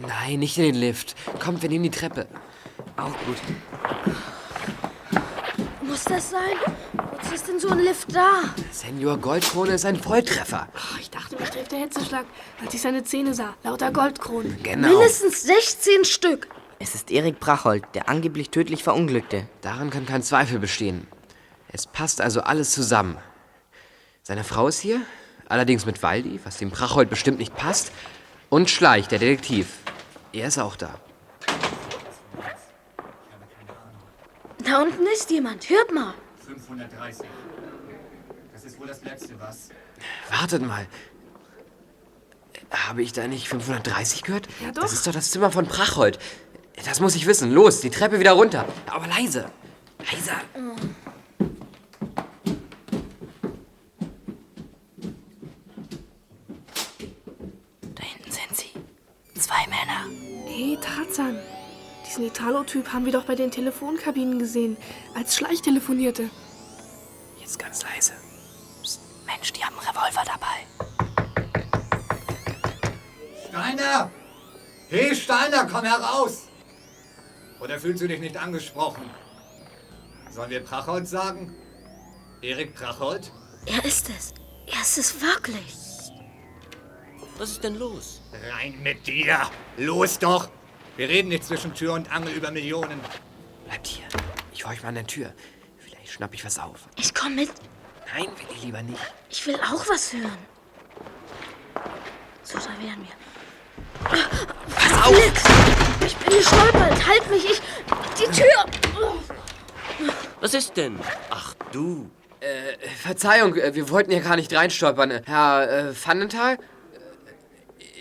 [0.02, 1.16] Nein, nicht in den Lift.
[1.40, 2.26] Kommt, wir nehmen die Treppe.
[2.98, 3.38] Auch gut.
[5.84, 6.58] Muss das sein?
[6.94, 8.46] Wozu ist denn so ein Lift da?
[8.72, 10.68] Senior Goldkrone ist ein Volltreffer.
[10.74, 12.26] Oh, ich dachte, mich trifft der Hitzeschlag,
[12.64, 13.54] als ich seine Zähne sah.
[13.62, 14.58] Lauter Goldkronen.
[14.64, 14.88] Genau.
[14.88, 16.48] Mindestens 16 Stück.
[16.80, 19.48] Es ist Erik Brachold, der angeblich tödlich verunglückte.
[19.62, 21.06] Daran kann kein Zweifel bestehen.
[21.68, 23.20] Es passt also alles zusammen.
[24.24, 25.02] Seine Frau ist hier,
[25.48, 27.92] allerdings mit Waldi, was dem Prachold bestimmt nicht passt.
[28.50, 29.78] Und Schleich, der Detektiv.
[30.34, 31.00] Er ist auch da.
[34.64, 35.70] Da unten ist jemand.
[35.70, 36.14] Hört mal.
[36.46, 37.28] 530.
[38.54, 39.70] Das ist wohl das Letzte, was?
[40.30, 40.88] Wartet mal.
[42.72, 44.48] Habe ich da nicht 530 gehört?
[44.62, 44.82] Ja, doch.
[44.82, 46.20] Das ist doch das Zimmer von Prachold.
[46.84, 47.52] Das muss ich wissen.
[47.52, 48.66] Los, die Treppe wieder runter.
[48.88, 49.46] Aber leise.
[50.00, 50.42] Leiser.
[60.86, 61.40] Tarzan,
[62.06, 64.78] diesen Italo-Typ haben wir doch bei den Telefonkabinen gesehen,
[65.16, 66.30] als Schleich telefonierte.
[67.40, 68.14] Jetzt ganz leise.
[69.26, 70.66] Mensch, die haben einen Revolver dabei.
[73.50, 74.12] Steiner!
[74.90, 76.44] Hey, Steiner, komm heraus!
[77.60, 79.10] Oder fühlst du dich nicht angesprochen?
[80.30, 81.56] Sollen wir Prachhold sagen?
[82.42, 83.32] Erik Prachhold?
[83.66, 84.34] Er ist es.
[84.68, 85.85] Er ist es wirklich.
[87.38, 88.22] Was ist denn los?
[88.50, 89.38] Rein mit dir!
[89.78, 90.50] Los doch!
[90.96, 92.98] Wir reden nicht zwischen Tür und Angel über Millionen.
[93.66, 94.06] Bleibt hier.
[94.54, 95.34] Ich horch mal an der Tür.
[95.78, 96.88] Vielleicht schnapp ich was auf.
[96.96, 97.50] Ich komm mit.
[98.14, 99.00] Nein, will ich lieber nicht.
[99.30, 100.38] Ich will auch was hören.
[102.44, 104.24] So, da wären wir.
[104.74, 106.06] Pass auf!
[106.06, 107.06] Ich bin gestolpert.
[107.06, 107.62] Halt mich, ich.
[108.18, 110.10] Die Tür!
[110.40, 110.98] Was ist denn?
[111.30, 112.10] Ach, du.
[112.40, 115.24] Äh, Verzeihung, äh, wir wollten ja gar nicht reinstolpern.
[115.26, 116.60] Herr äh, Vandenthal?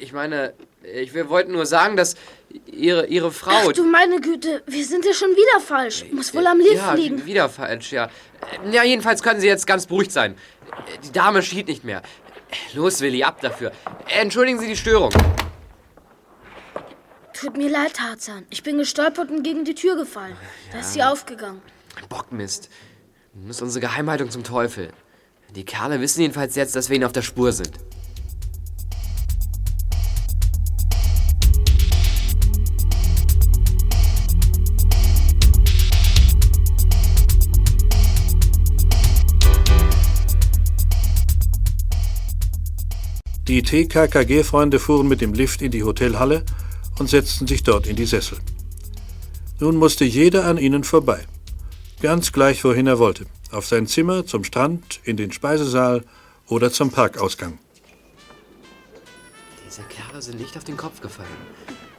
[0.05, 2.15] Ich meine, ich, wir wollten nur sagen, dass
[2.67, 3.53] Ihre, Ihre Frau...
[3.55, 6.05] Ach du meine Güte, wir sind ja schon wieder falsch.
[6.13, 7.25] Muss wohl am Lift ja, liegen.
[7.25, 8.11] wieder falsch, ja.
[8.71, 10.37] Ja, jedenfalls können Sie jetzt ganz beruhigt sein.
[11.03, 12.03] Die Dame schied nicht mehr.
[12.75, 13.73] Los, Willi, ab dafür.
[14.21, 15.11] Entschuldigen Sie die Störung.
[17.33, 18.45] Tut mir leid, Tarzan.
[18.51, 20.37] Ich bin gestolpert und gegen die Tür gefallen.
[20.71, 21.63] Da ist sie aufgegangen.
[22.11, 22.69] Bockmist.
[23.33, 24.91] Nun ist unsere Geheimhaltung zum Teufel.
[25.57, 27.73] Die Kerle wissen jedenfalls jetzt, dass wir ihnen auf der Spur sind.
[43.65, 46.45] Die TKKG-Freunde fuhren mit dem Lift in die Hotelhalle
[46.99, 48.37] und setzten sich dort in die Sessel.
[49.59, 51.25] Nun musste jeder an ihnen vorbei.
[52.03, 53.25] Ganz gleich, wohin er wollte.
[53.51, 56.05] Auf sein Zimmer, zum Strand, in den Speisesaal
[56.47, 57.59] oder zum Parkausgang.
[59.67, 61.29] Diese Kerle sind nicht auf den Kopf gefallen.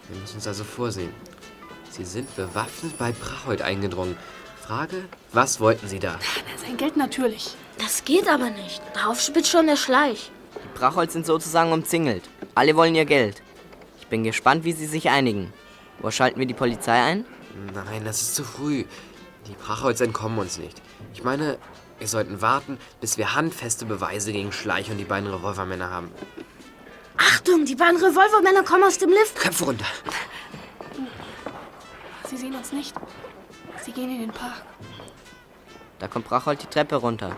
[0.09, 1.09] Wir müssen uns also vorsehen.
[1.89, 4.15] Sie sind bewaffnet bei Prachold eingedrungen.
[4.61, 6.19] Frage, was wollten Sie da?
[6.63, 7.55] Sein Geld natürlich.
[7.79, 8.83] Das geht aber nicht.
[8.93, 10.31] Darauf spitzt schon der Schleich.
[10.75, 12.29] Die Brachholz sind sozusagen umzingelt.
[12.53, 13.41] Alle wollen ihr Geld.
[13.97, 15.53] Ich bin gespannt, wie sie sich einigen.
[15.99, 17.25] Wo schalten wir die Polizei ein?
[17.73, 18.83] Nein, das ist zu früh.
[19.47, 20.81] Die Prachholz entkommen uns nicht.
[21.13, 21.57] Ich meine,
[21.97, 26.11] wir sollten warten, bis wir handfeste Beweise gegen Schleich und die beiden Revolvermänner haben.
[27.15, 29.37] Achtung, die beiden Revolvermänner kommen aus dem Lift.
[29.37, 29.85] Köpfe runter.
[32.27, 32.93] Sie sehen uns nicht.
[33.81, 34.65] Sie gehen in den Park.
[35.99, 37.37] Da kommt Brachhold die Treppe runter.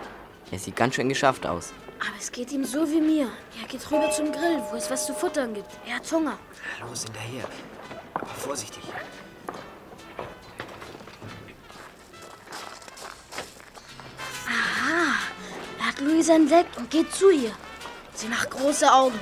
[0.49, 1.71] Er sieht ganz schön geschafft aus.
[2.07, 3.29] Aber es geht ihm so wie mir.
[3.61, 5.69] Er geht rüber zum Grill, wo es was zu futtern gibt.
[5.85, 6.37] Er hat Hunger.
[6.81, 7.45] Los, hinterher.
[8.13, 8.83] Aber vorsichtig.
[14.47, 15.15] Aha,
[15.79, 17.51] er hat Luisa entdeckt und geht zu ihr.
[18.13, 19.19] Sie macht große Augen.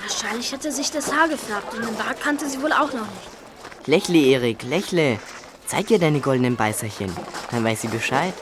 [0.00, 3.06] Wahrscheinlich hat er sich das Haar gefärbt und den Bart kannte sie wohl auch noch
[3.06, 3.86] nicht.
[3.86, 5.18] Lächle, Erik, lächle.
[5.66, 7.14] Zeig ihr deine goldenen Beißerchen.
[7.50, 8.34] Dann weiß sie Bescheid.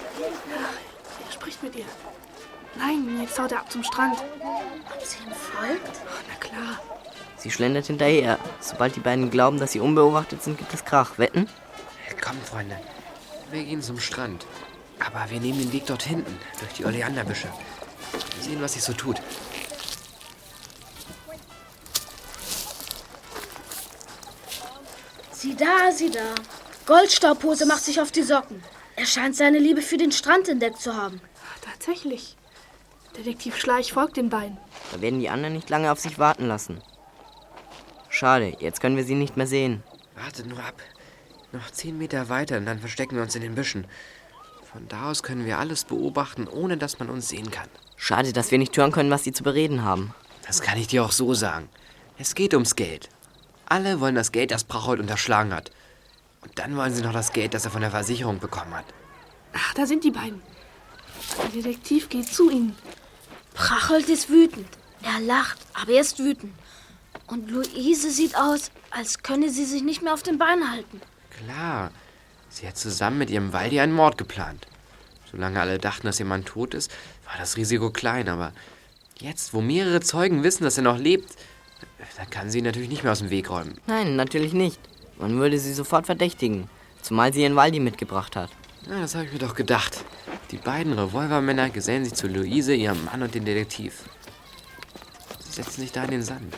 [3.29, 4.19] Jetzt haut er ab zum Strand.
[4.21, 6.01] Und sie ihm folgt?
[6.29, 6.81] Na klar.
[7.37, 8.39] Sie schlendert hinterher.
[8.61, 11.19] Sobald die beiden glauben, dass sie unbeobachtet sind, gibt es Krach.
[11.19, 11.49] Wetten?
[12.21, 12.77] Kommt, Freunde.
[13.51, 14.47] Wir gehen zum Strand.
[14.99, 17.49] Aber wir nehmen den Weg dort hinten, durch die Oleanderbüsche.
[18.35, 19.21] Wir sehen, was sich so tut.
[25.31, 26.35] Sieh da, sieh da.
[26.87, 28.63] Goldstaubhose macht sich auf die Socken.
[28.97, 31.21] Er scheint seine Liebe für den Strand entdeckt zu haben.
[31.63, 32.38] Tatsächlich.
[33.19, 34.57] Detektiv Schleich folgt den beiden.
[34.93, 36.81] Da werden die anderen nicht lange auf sich warten lassen.
[38.09, 39.83] Schade, jetzt können wir sie nicht mehr sehen.
[40.15, 40.81] Wartet nur ab.
[41.51, 43.89] Noch zehn Meter weiter und dann verstecken wir uns in den Büschen.
[44.71, 47.69] Von da aus können wir alles beobachten, ohne dass man uns sehen kann.
[47.97, 50.15] Schade, dass wir nicht hören können, was sie zu bereden haben.
[50.47, 51.69] Das kann ich dir auch so sagen.
[52.19, 53.09] Es geht ums Geld.
[53.67, 55.73] Alle wollen das Geld, das Brachhold unterschlagen hat.
[56.43, 58.87] Und dann wollen sie noch das Geld, das er von der Versicherung bekommen hat.
[59.55, 60.41] Ach, da sind die beiden.
[61.43, 62.77] Der Detektiv geht zu ihnen.
[63.59, 64.69] Prachold ist wütend.
[65.03, 66.55] Er lacht, aber er ist wütend.
[67.27, 71.01] Und Luise sieht aus, als könne sie sich nicht mehr auf den Beinen halten.
[71.31, 71.91] Klar.
[72.51, 74.67] Sie hat zusammen mit ihrem Waldi einen Mord geplant.
[75.31, 76.91] Solange alle dachten, dass ihr Mann tot ist,
[77.27, 78.29] war das Risiko klein.
[78.29, 78.53] Aber
[79.19, 81.35] jetzt, wo mehrere Zeugen wissen, dass er noch lebt,
[82.17, 83.77] da kann sie ihn natürlich nicht mehr aus dem Weg räumen.
[83.87, 84.81] Nein, natürlich nicht.
[85.19, 86.71] Man würde sie sofort verdächtigen.
[87.03, 88.51] Zumal sie ihren Waldi mitgebracht hat.
[88.89, 90.03] Na, das habe ich mir doch gedacht.
[90.51, 94.05] Die beiden Revolvermänner gesellen sich zu Luise, ihrem Mann und dem Detektiv.
[95.41, 96.55] Sie setzen sich da in den Sand.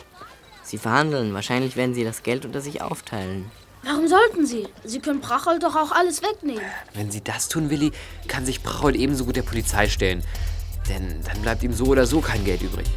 [0.63, 1.33] Sie verhandeln.
[1.33, 3.51] Wahrscheinlich werden sie das Geld unter sich aufteilen.
[3.83, 4.67] Warum sollten sie?
[4.85, 6.63] Sie können Prachold doch auch alles wegnehmen.
[6.93, 7.91] Wenn sie das tun, Willi,
[8.29, 10.23] kann sich Prachold ebenso gut der Polizei stellen.
[10.87, 12.87] Denn dann bleibt ihm so oder so kein Geld übrig.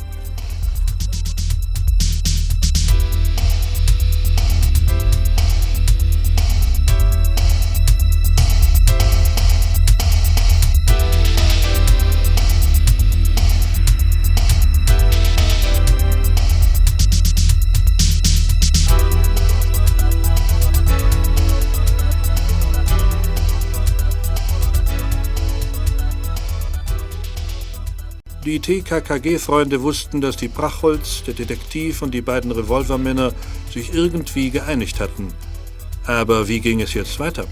[28.66, 33.35] Die TKKG-Freunde wussten, dass die Brachholz, der Detektiv und die beiden Revolvermänner
[33.70, 35.29] sich irgendwie geeinigt hatten.
[36.07, 37.46] Aber wie ging es jetzt weiter?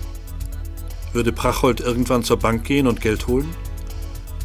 [1.12, 3.55] Würde Prachold irgendwann zur Bank gehen und Geld holen?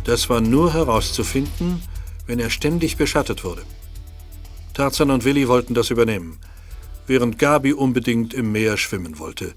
[0.04, 1.82] Das war nur herauszufinden,
[2.26, 3.64] wenn er ständig beschattet wurde.
[4.74, 6.38] Tarzan und Willi wollten das übernehmen,
[7.06, 9.54] während Gabi unbedingt im Meer schwimmen wollte,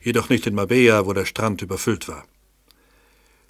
[0.00, 2.24] jedoch nicht in Mabea, wo der Strand überfüllt war.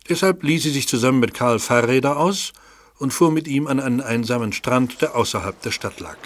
[0.07, 2.53] Deshalb ließ sie sich zusammen mit Karl Fahrräder aus
[3.01, 6.17] und fuhr mit ihm an einen einsamen Strand, der außerhalb der Stadt lag.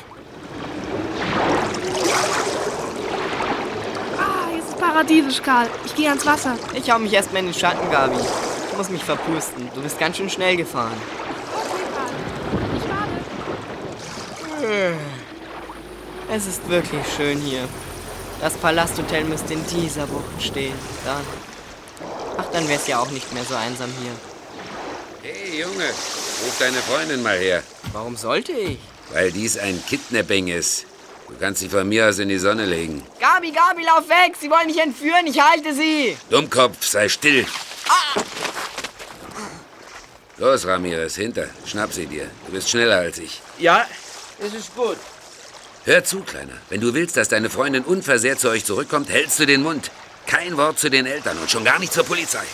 [4.18, 5.68] Ah, hier ist es paradiesisch, Karl.
[5.86, 6.58] Ich gehe ans Wasser.
[6.74, 8.16] Ich hau mich erstmal in den Schatten, Gabi.
[8.70, 9.70] Ich muss mich verpusten.
[9.74, 11.00] Du bist ganz schön schnell gefahren.
[16.30, 17.68] Es ist wirklich schön hier.
[18.40, 20.74] Das Palasthotel müsste in dieser Bucht stehen.
[21.04, 21.22] Dann.
[22.36, 24.33] Ach, dann wär's ja auch nicht mehr so einsam hier.
[25.26, 27.62] Hey, Junge, ruf deine Freundin mal her.
[27.94, 28.78] Warum sollte ich?
[29.10, 30.84] Weil dies ein Kidnapping ist.
[31.28, 33.02] Du kannst sie von mir aus in die Sonne legen.
[33.18, 34.34] Gabi, Gabi, lauf weg!
[34.38, 36.14] Sie wollen mich entführen, ich halte sie!
[36.28, 37.46] Dummkopf, sei still.
[40.36, 41.48] Los, Ramirez, hinter.
[41.64, 42.30] Schnapp sie dir.
[42.44, 43.40] Du bist schneller als ich.
[43.58, 43.86] Ja,
[44.40, 44.98] es ist gut.
[45.86, 46.58] Hör zu, Kleiner.
[46.68, 49.90] Wenn du willst, dass deine Freundin unversehrt zu euch zurückkommt, hältst du den Mund.
[50.26, 52.44] Kein Wort zu den Eltern und schon gar nicht zur Polizei.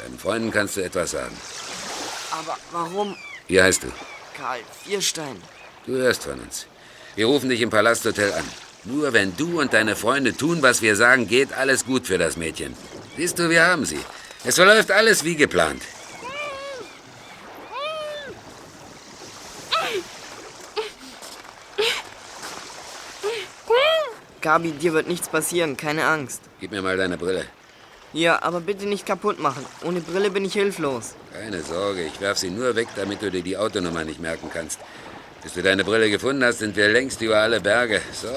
[0.00, 1.36] Deinen Freunden kannst du etwas sagen.
[2.38, 3.16] Aber warum,
[3.48, 3.88] Wie heißt du?
[4.36, 5.42] Karl Vierstein?
[5.86, 6.66] Du hörst von uns.
[7.16, 8.44] Wir rufen dich im Palasthotel an.
[8.84, 12.36] Nur wenn du und deine Freunde tun, was wir sagen, geht alles gut für das
[12.36, 12.76] Mädchen.
[13.16, 13.98] Siehst du, wir haben sie.
[14.44, 15.82] Es verläuft alles wie geplant.
[24.40, 26.42] Gabi, dir wird nichts passieren, keine Angst.
[26.60, 27.46] Gib mir mal deine Brille.
[28.12, 29.64] Ja, aber bitte nicht kaputt machen.
[29.84, 31.14] Ohne Brille bin ich hilflos.
[31.32, 34.80] Keine Sorge, ich werf sie nur weg, damit du dir die Autonummer nicht merken kannst.
[35.42, 38.00] Bis du deine Brille gefunden hast, sind wir längst über alle Berge.
[38.12, 38.28] So.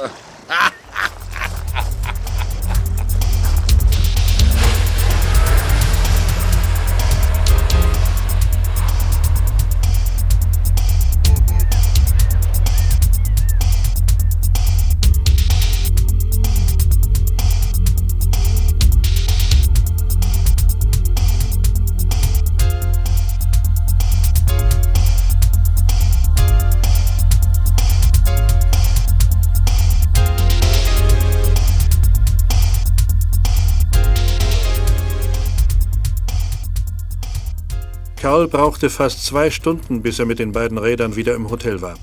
[38.42, 41.94] Karl brauchte fast zwei Stunden, bis er mit den beiden Rädern wieder im Hotel war.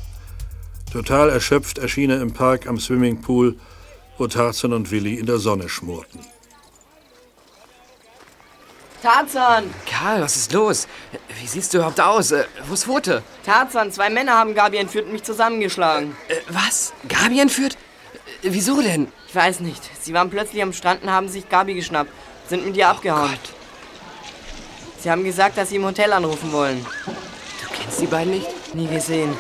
[0.92, 3.56] Total erschöpft erschien er im Park am Swimmingpool,
[4.18, 6.20] wo Tarzan und Willi in der Sonne schmorten.
[9.02, 9.74] Tarzan!
[9.90, 10.86] Karl, was ist los?
[11.40, 12.30] Wie siehst du überhaupt aus?
[12.30, 13.24] Äh, wo ist Pfote?
[13.44, 16.16] Tarzan, zwei Männer haben Gabi entführt und mich zusammengeschlagen.
[16.28, 16.92] Äh, was?
[17.08, 17.76] Gabi entführt?
[18.44, 19.08] Äh, wieso denn?
[19.26, 19.82] Ich weiß nicht.
[20.00, 22.12] Sie waren plötzlich am Strand und haben sich Gabi geschnappt.
[22.48, 23.36] Sind mit ihr abgehauen.
[25.00, 26.84] Sie haben gesagt, dass sie im Hotel anrufen wollen.
[27.06, 28.74] Du kennst die beiden nicht?
[28.74, 29.36] Nie gesehen.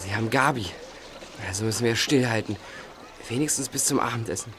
[0.00, 0.66] Sie haben Gabi.
[1.48, 2.56] Also müssen wir stillhalten.
[3.28, 4.52] Wenigstens bis zum Abendessen.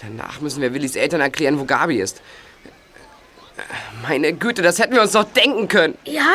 [0.00, 2.22] Danach müssen wir Willis Eltern erklären, wo Gabi ist.
[4.02, 5.98] Meine Güte, das hätten wir uns doch denken können.
[6.04, 6.32] Ja?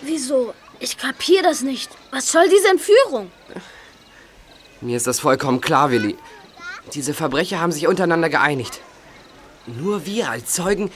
[0.00, 0.54] Wieso?
[0.78, 1.90] Ich kapier das nicht.
[2.10, 3.30] Was soll diese Entführung?
[4.80, 6.16] Mir ist das vollkommen klar, Willi.
[6.94, 8.80] Diese Verbrecher haben sich untereinander geeinigt.
[9.66, 10.90] Nur wir als Zeugen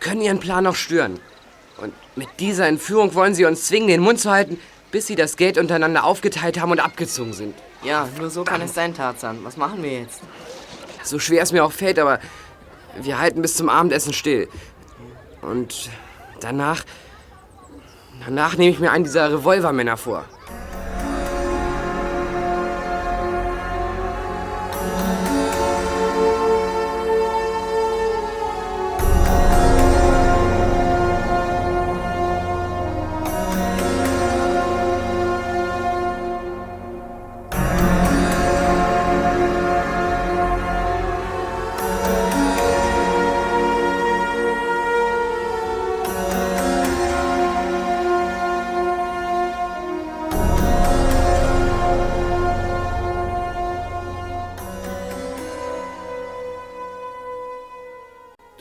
[0.00, 1.20] können ihren Plan noch stören.
[1.78, 4.58] Und mit dieser Entführung wollen sie uns zwingen, den Mund zu halten,
[4.90, 7.54] bis sie das Geld untereinander aufgeteilt haben und abgezogen sind.
[7.84, 9.38] Ja, nur so kann es sein, Tarzan.
[9.44, 10.20] Was machen wir jetzt?
[11.02, 12.18] So schwer es mir auch fällt, aber
[13.00, 14.48] wir halten bis zum Abendessen still.
[15.42, 15.90] Und
[16.40, 16.84] danach.
[18.26, 20.26] Danach nehme ich mir einen dieser Revolvermänner vor.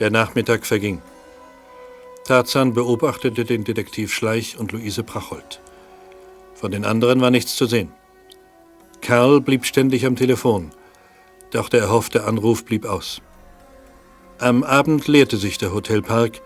[0.09, 1.03] Der Nachmittag verging.
[2.25, 5.61] Tarzan beobachtete den Detektiv Schleich und Luise Prachold.
[6.55, 7.91] Von den anderen war nichts zu sehen.
[9.01, 10.71] Karl blieb ständig am Telefon,
[11.51, 13.21] doch der erhoffte Anruf blieb aus.
[14.39, 16.41] Am Abend leerte sich der Hotelpark,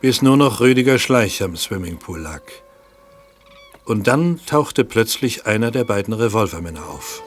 [0.00, 2.40] bis nur noch Rüdiger Schleich am Swimmingpool lag.
[3.84, 7.22] Und dann tauchte plötzlich einer der beiden Revolvermänner auf.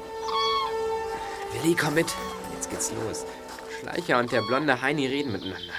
[1.53, 2.16] Willi, komm mit.
[2.55, 3.28] Jetzt geht's los.
[3.91, 5.73] Schleicher und der blonde Heini reden miteinander.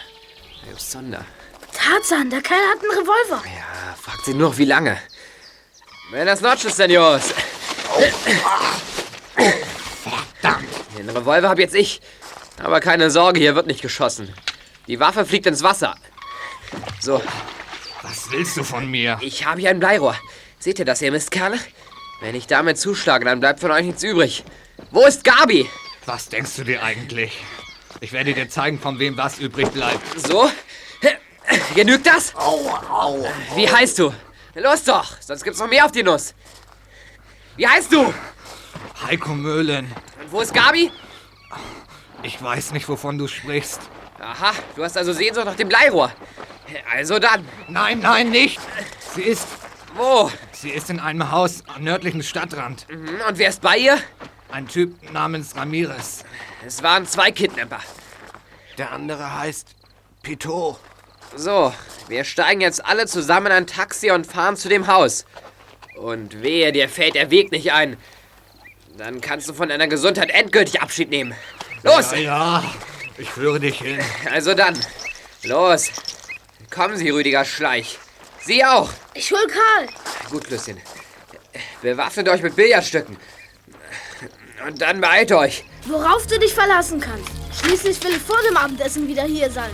[0.67, 1.25] Selbst Sonder.
[1.73, 3.43] Tarzan, der Kerl hat einen Revolver.
[3.47, 4.99] Ja, fragt sie nur noch, wie lange.
[6.11, 7.33] Buenas noches, Senors.
[10.03, 10.69] Verdammt.
[10.97, 12.01] Den Revolver hab jetzt ich.
[12.63, 14.33] Aber keine Sorge, hier wird nicht geschossen.
[14.89, 15.95] Die Waffe fliegt ins Wasser.
[17.01, 17.23] So.
[18.03, 19.19] Was willst du von mir?
[19.23, 20.17] Ich habe hier ein Bleirohr.
[20.59, 21.59] Seht ihr das, ihr Mistkerle?
[22.21, 24.45] Wenn ich damit zuschlage, dann bleibt von euch nichts übrig.
[24.91, 25.69] Wo ist Gabi?
[26.05, 27.33] Was denkst du dir eigentlich?
[28.03, 30.03] Ich werde dir zeigen, von wem was übrig bleibt.
[30.29, 30.51] So?
[31.77, 32.35] Genügt das?
[33.55, 34.13] Wie heißt du?
[34.55, 36.35] Los doch, sonst gibt's noch mehr auf die Nuss.
[37.57, 38.13] Wie heißt du?
[39.07, 39.87] Heiko Möhlen.
[40.21, 40.91] Und wo ist Gabi?
[42.25, 43.81] Ich weiß nicht, wovon du sprichst.
[44.21, 46.13] Aha, du hast also Sehnsucht nach dem Bleirohr.
[46.93, 47.47] Also dann.
[47.69, 48.59] Nein, nein, nicht.
[49.15, 49.47] Sie ist.
[49.95, 50.29] Wo?
[50.51, 52.85] Sie ist in einem Haus am nördlichen Stadtrand.
[52.89, 53.99] Mhm, Und wer ist bei ihr?
[54.51, 56.25] Ein Typ namens Ramirez.
[56.67, 57.81] Es waren zwei Kidnapper.
[58.79, 59.69] Der andere heißt
[60.23, 60.79] Pitot.
[61.35, 61.73] So,
[62.09, 65.25] wir steigen jetzt alle zusammen in ein Taxi und fahren zu dem Haus.
[65.97, 67.97] Und wehe, dir fällt der Weg nicht ein.
[68.97, 71.35] Dann kannst du von deiner Gesundheit endgültig Abschied nehmen.
[71.83, 72.13] Los!
[72.13, 72.65] Ja, ja.
[73.19, 73.99] Ich führe dich hin.
[74.31, 74.79] Also dann,
[75.43, 75.91] los.
[76.71, 77.99] Kommen Sie, Rüdiger Schleich.
[78.41, 78.91] Sie auch.
[79.15, 79.89] Ich hol Karl.
[80.31, 80.81] Gut, Klüsschen.
[81.83, 83.17] Bewaffnet euch mit Billardstücken.
[84.67, 85.65] Und dann beeilt euch.
[85.87, 87.31] Worauf du dich verlassen kannst.
[87.61, 89.71] Schließlich will ich vor dem Abendessen wieder hier sein.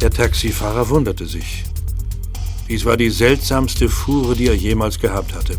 [0.00, 1.64] Der Taxifahrer wunderte sich.
[2.68, 5.56] Dies war die seltsamste Fuhre, die er jemals gehabt hatte.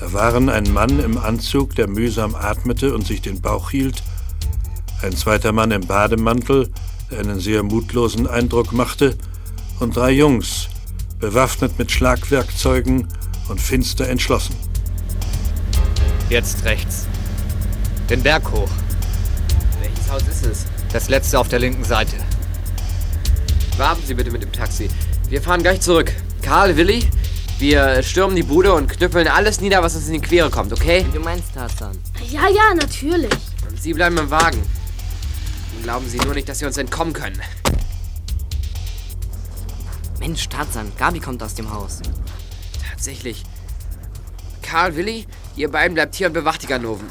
[0.00, 4.02] Da waren ein Mann im Anzug, der mühsam atmete und sich den Bauch hielt,
[5.02, 6.70] ein zweiter Mann im Bademantel,
[7.10, 9.16] der einen sehr mutlosen Eindruck machte,
[9.80, 10.68] und drei Jungs,
[11.20, 13.06] bewaffnet mit Schlagwerkzeugen
[13.48, 14.56] und finster entschlossen.
[16.28, 17.06] Jetzt rechts.
[18.10, 18.70] Den Berg hoch.
[19.80, 20.66] Welches Haus ist es?
[20.92, 22.16] Das letzte auf der linken Seite.
[23.76, 24.88] Warten Sie bitte mit dem Taxi.
[25.28, 26.10] Wir fahren gleich zurück.
[26.40, 27.06] Karl, Willi,
[27.58, 31.04] wir stürmen die Bude und knüppeln alles nieder, was uns in die Quere kommt, okay?
[31.12, 31.98] Du meinst Tarzan?
[32.30, 33.32] Ja, ja, natürlich.
[33.68, 34.62] Und Sie bleiben im Wagen.
[35.76, 37.42] Und glauben Sie nur nicht, dass Sie uns entkommen können.
[40.18, 42.00] Mensch, Tarzan, Gabi kommt aus dem Haus.
[42.90, 43.42] Tatsächlich.
[44.62, 45.26] Karl, Willi,
[45.56, 47.06] ihr beiden bleibt hier und bewacht die Ganoven.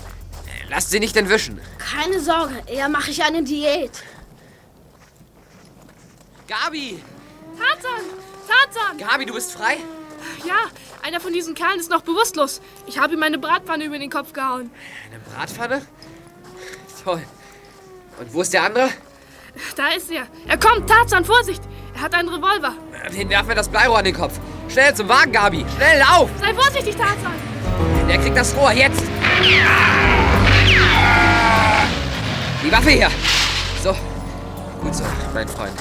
[0.69, 1.59] Lasst sie nicht entwischen.
[1.77, 3.91] Keine Sorge, eher mache ich eine Diät.
[6.47, 6.99] Gabi!
[7.57, 8.05] Tarzan!
[8.47, 8.97] Tarzan!
[8.97, 9.77] Gabi, du bist frei?
[10.45, 10.55] Ja,
[11.03, 12.61] einer von diesen Kerlen ist noch bewusstlos.
[12.85, 14.71] Ich habe ihm eine Bratpfanne über den Kopf gehauen.
[15.09, 15.81] Eine Bratpfanne?
[17.03, 17.23] Toll.
[18.19, 18.89] Und wo ist der andere?
[19.75, 20.27] Da ist er.
[20.47, 21.63] Er kommt, Tarzan, Vorsicht!
[21.95, 22.75] Er hat einen Revolver.
[23.15, 24.39] Den werfen wir das Bleirohr an den Kopf.
[24.69, 25.65] Schnell zum Wagen, Gabi!
[25.75, 26.29] Schnell, lauf!
[26.39, 27.33] Sei vorsichtig, Tarzan!
[28.07, 29.01] Der kriegt das Rohr, jetzt!
[32.63, 33.09] Die Waffe hier!
[33.83, 33.95] So.
[34.81, 35.03] Gut so,
[35.33, 35.73] mein Freund.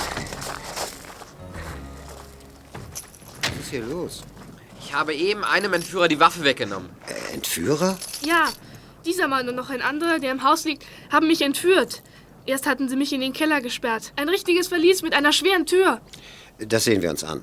[3.76, 4.22] Hier los?
[4.80, 6.90] Ich habe eben einem Entführer die Waffe weggenommen.
[7.06, 7.98] Äh, Entführer?
[8.24, 8.48] Ja,
[9.04, 12.02] dieser Mann und noch ein anderer, der im Haus liegt, haben mich entführt.
[12.46, 14.12] Erst hatten sie mich in den Keller gesperrt.
[14.16, 16.00] Ein richtiges Verlies mit einer schweren Tür.
[16.58, 17.42] Das sehen wir uns an.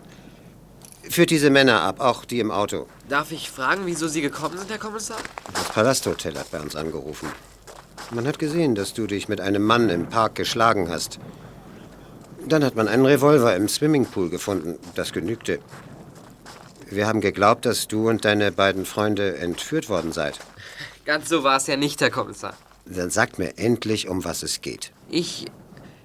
[1.09, 2.88] Führt diese Männer ab, auch die im Auto.
[3.09, 5.17] Darf ich fragen, wieso Sie gekommen sind, Herr Kommissar?
[5.53, 7.27] Das Palasthotel hat bei uns angerufen.
[8.11, 11.19] Man hat gesehen, dass du dich mit einem Mann im Park geschlagen hast.
[12.47, 14.77] Dann hat man einen Revolver im Swimmingpool gefunden.
[14.95, 15.59] Das genügte.
[16.89, 20.39] Wir haben geglaubt, dass du und deine beiden Freunde entführt worden seid.
[21.05, 22.55] Ganz so war es ja nicht, Herr Kommissar.
[22.86, 24.91] Dann sagt mir endlich, um was es geht.
[25.09, 25.45] Ich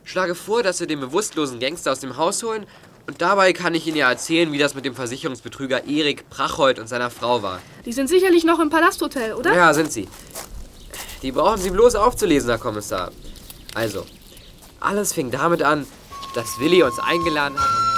[0.05, 2.67] schlage vor, dass wir den bewusstlosen Gangster aus dem Haus holen
[3.09, 6.89] und dabei kann ich Ihnen ja erzählen, wie das mit dem Versicherungsbetrüger Erik Prachold und
[6.89, 7.61] seiner Frau war.
[7.87, 9.55] Die sind sicherlich noch im Palasthotel, oder?
[9.55, 10.09] Ja, sind sie.
[11.23, 13.11] Die brauchen Sie bloß aufzulesen, Herr Kommissar.
[13.75, 14.05] Also,
[14.79, 15.87] alles fing damit an,
[16.35, 17.98] dass Willi uns eingeladen hat,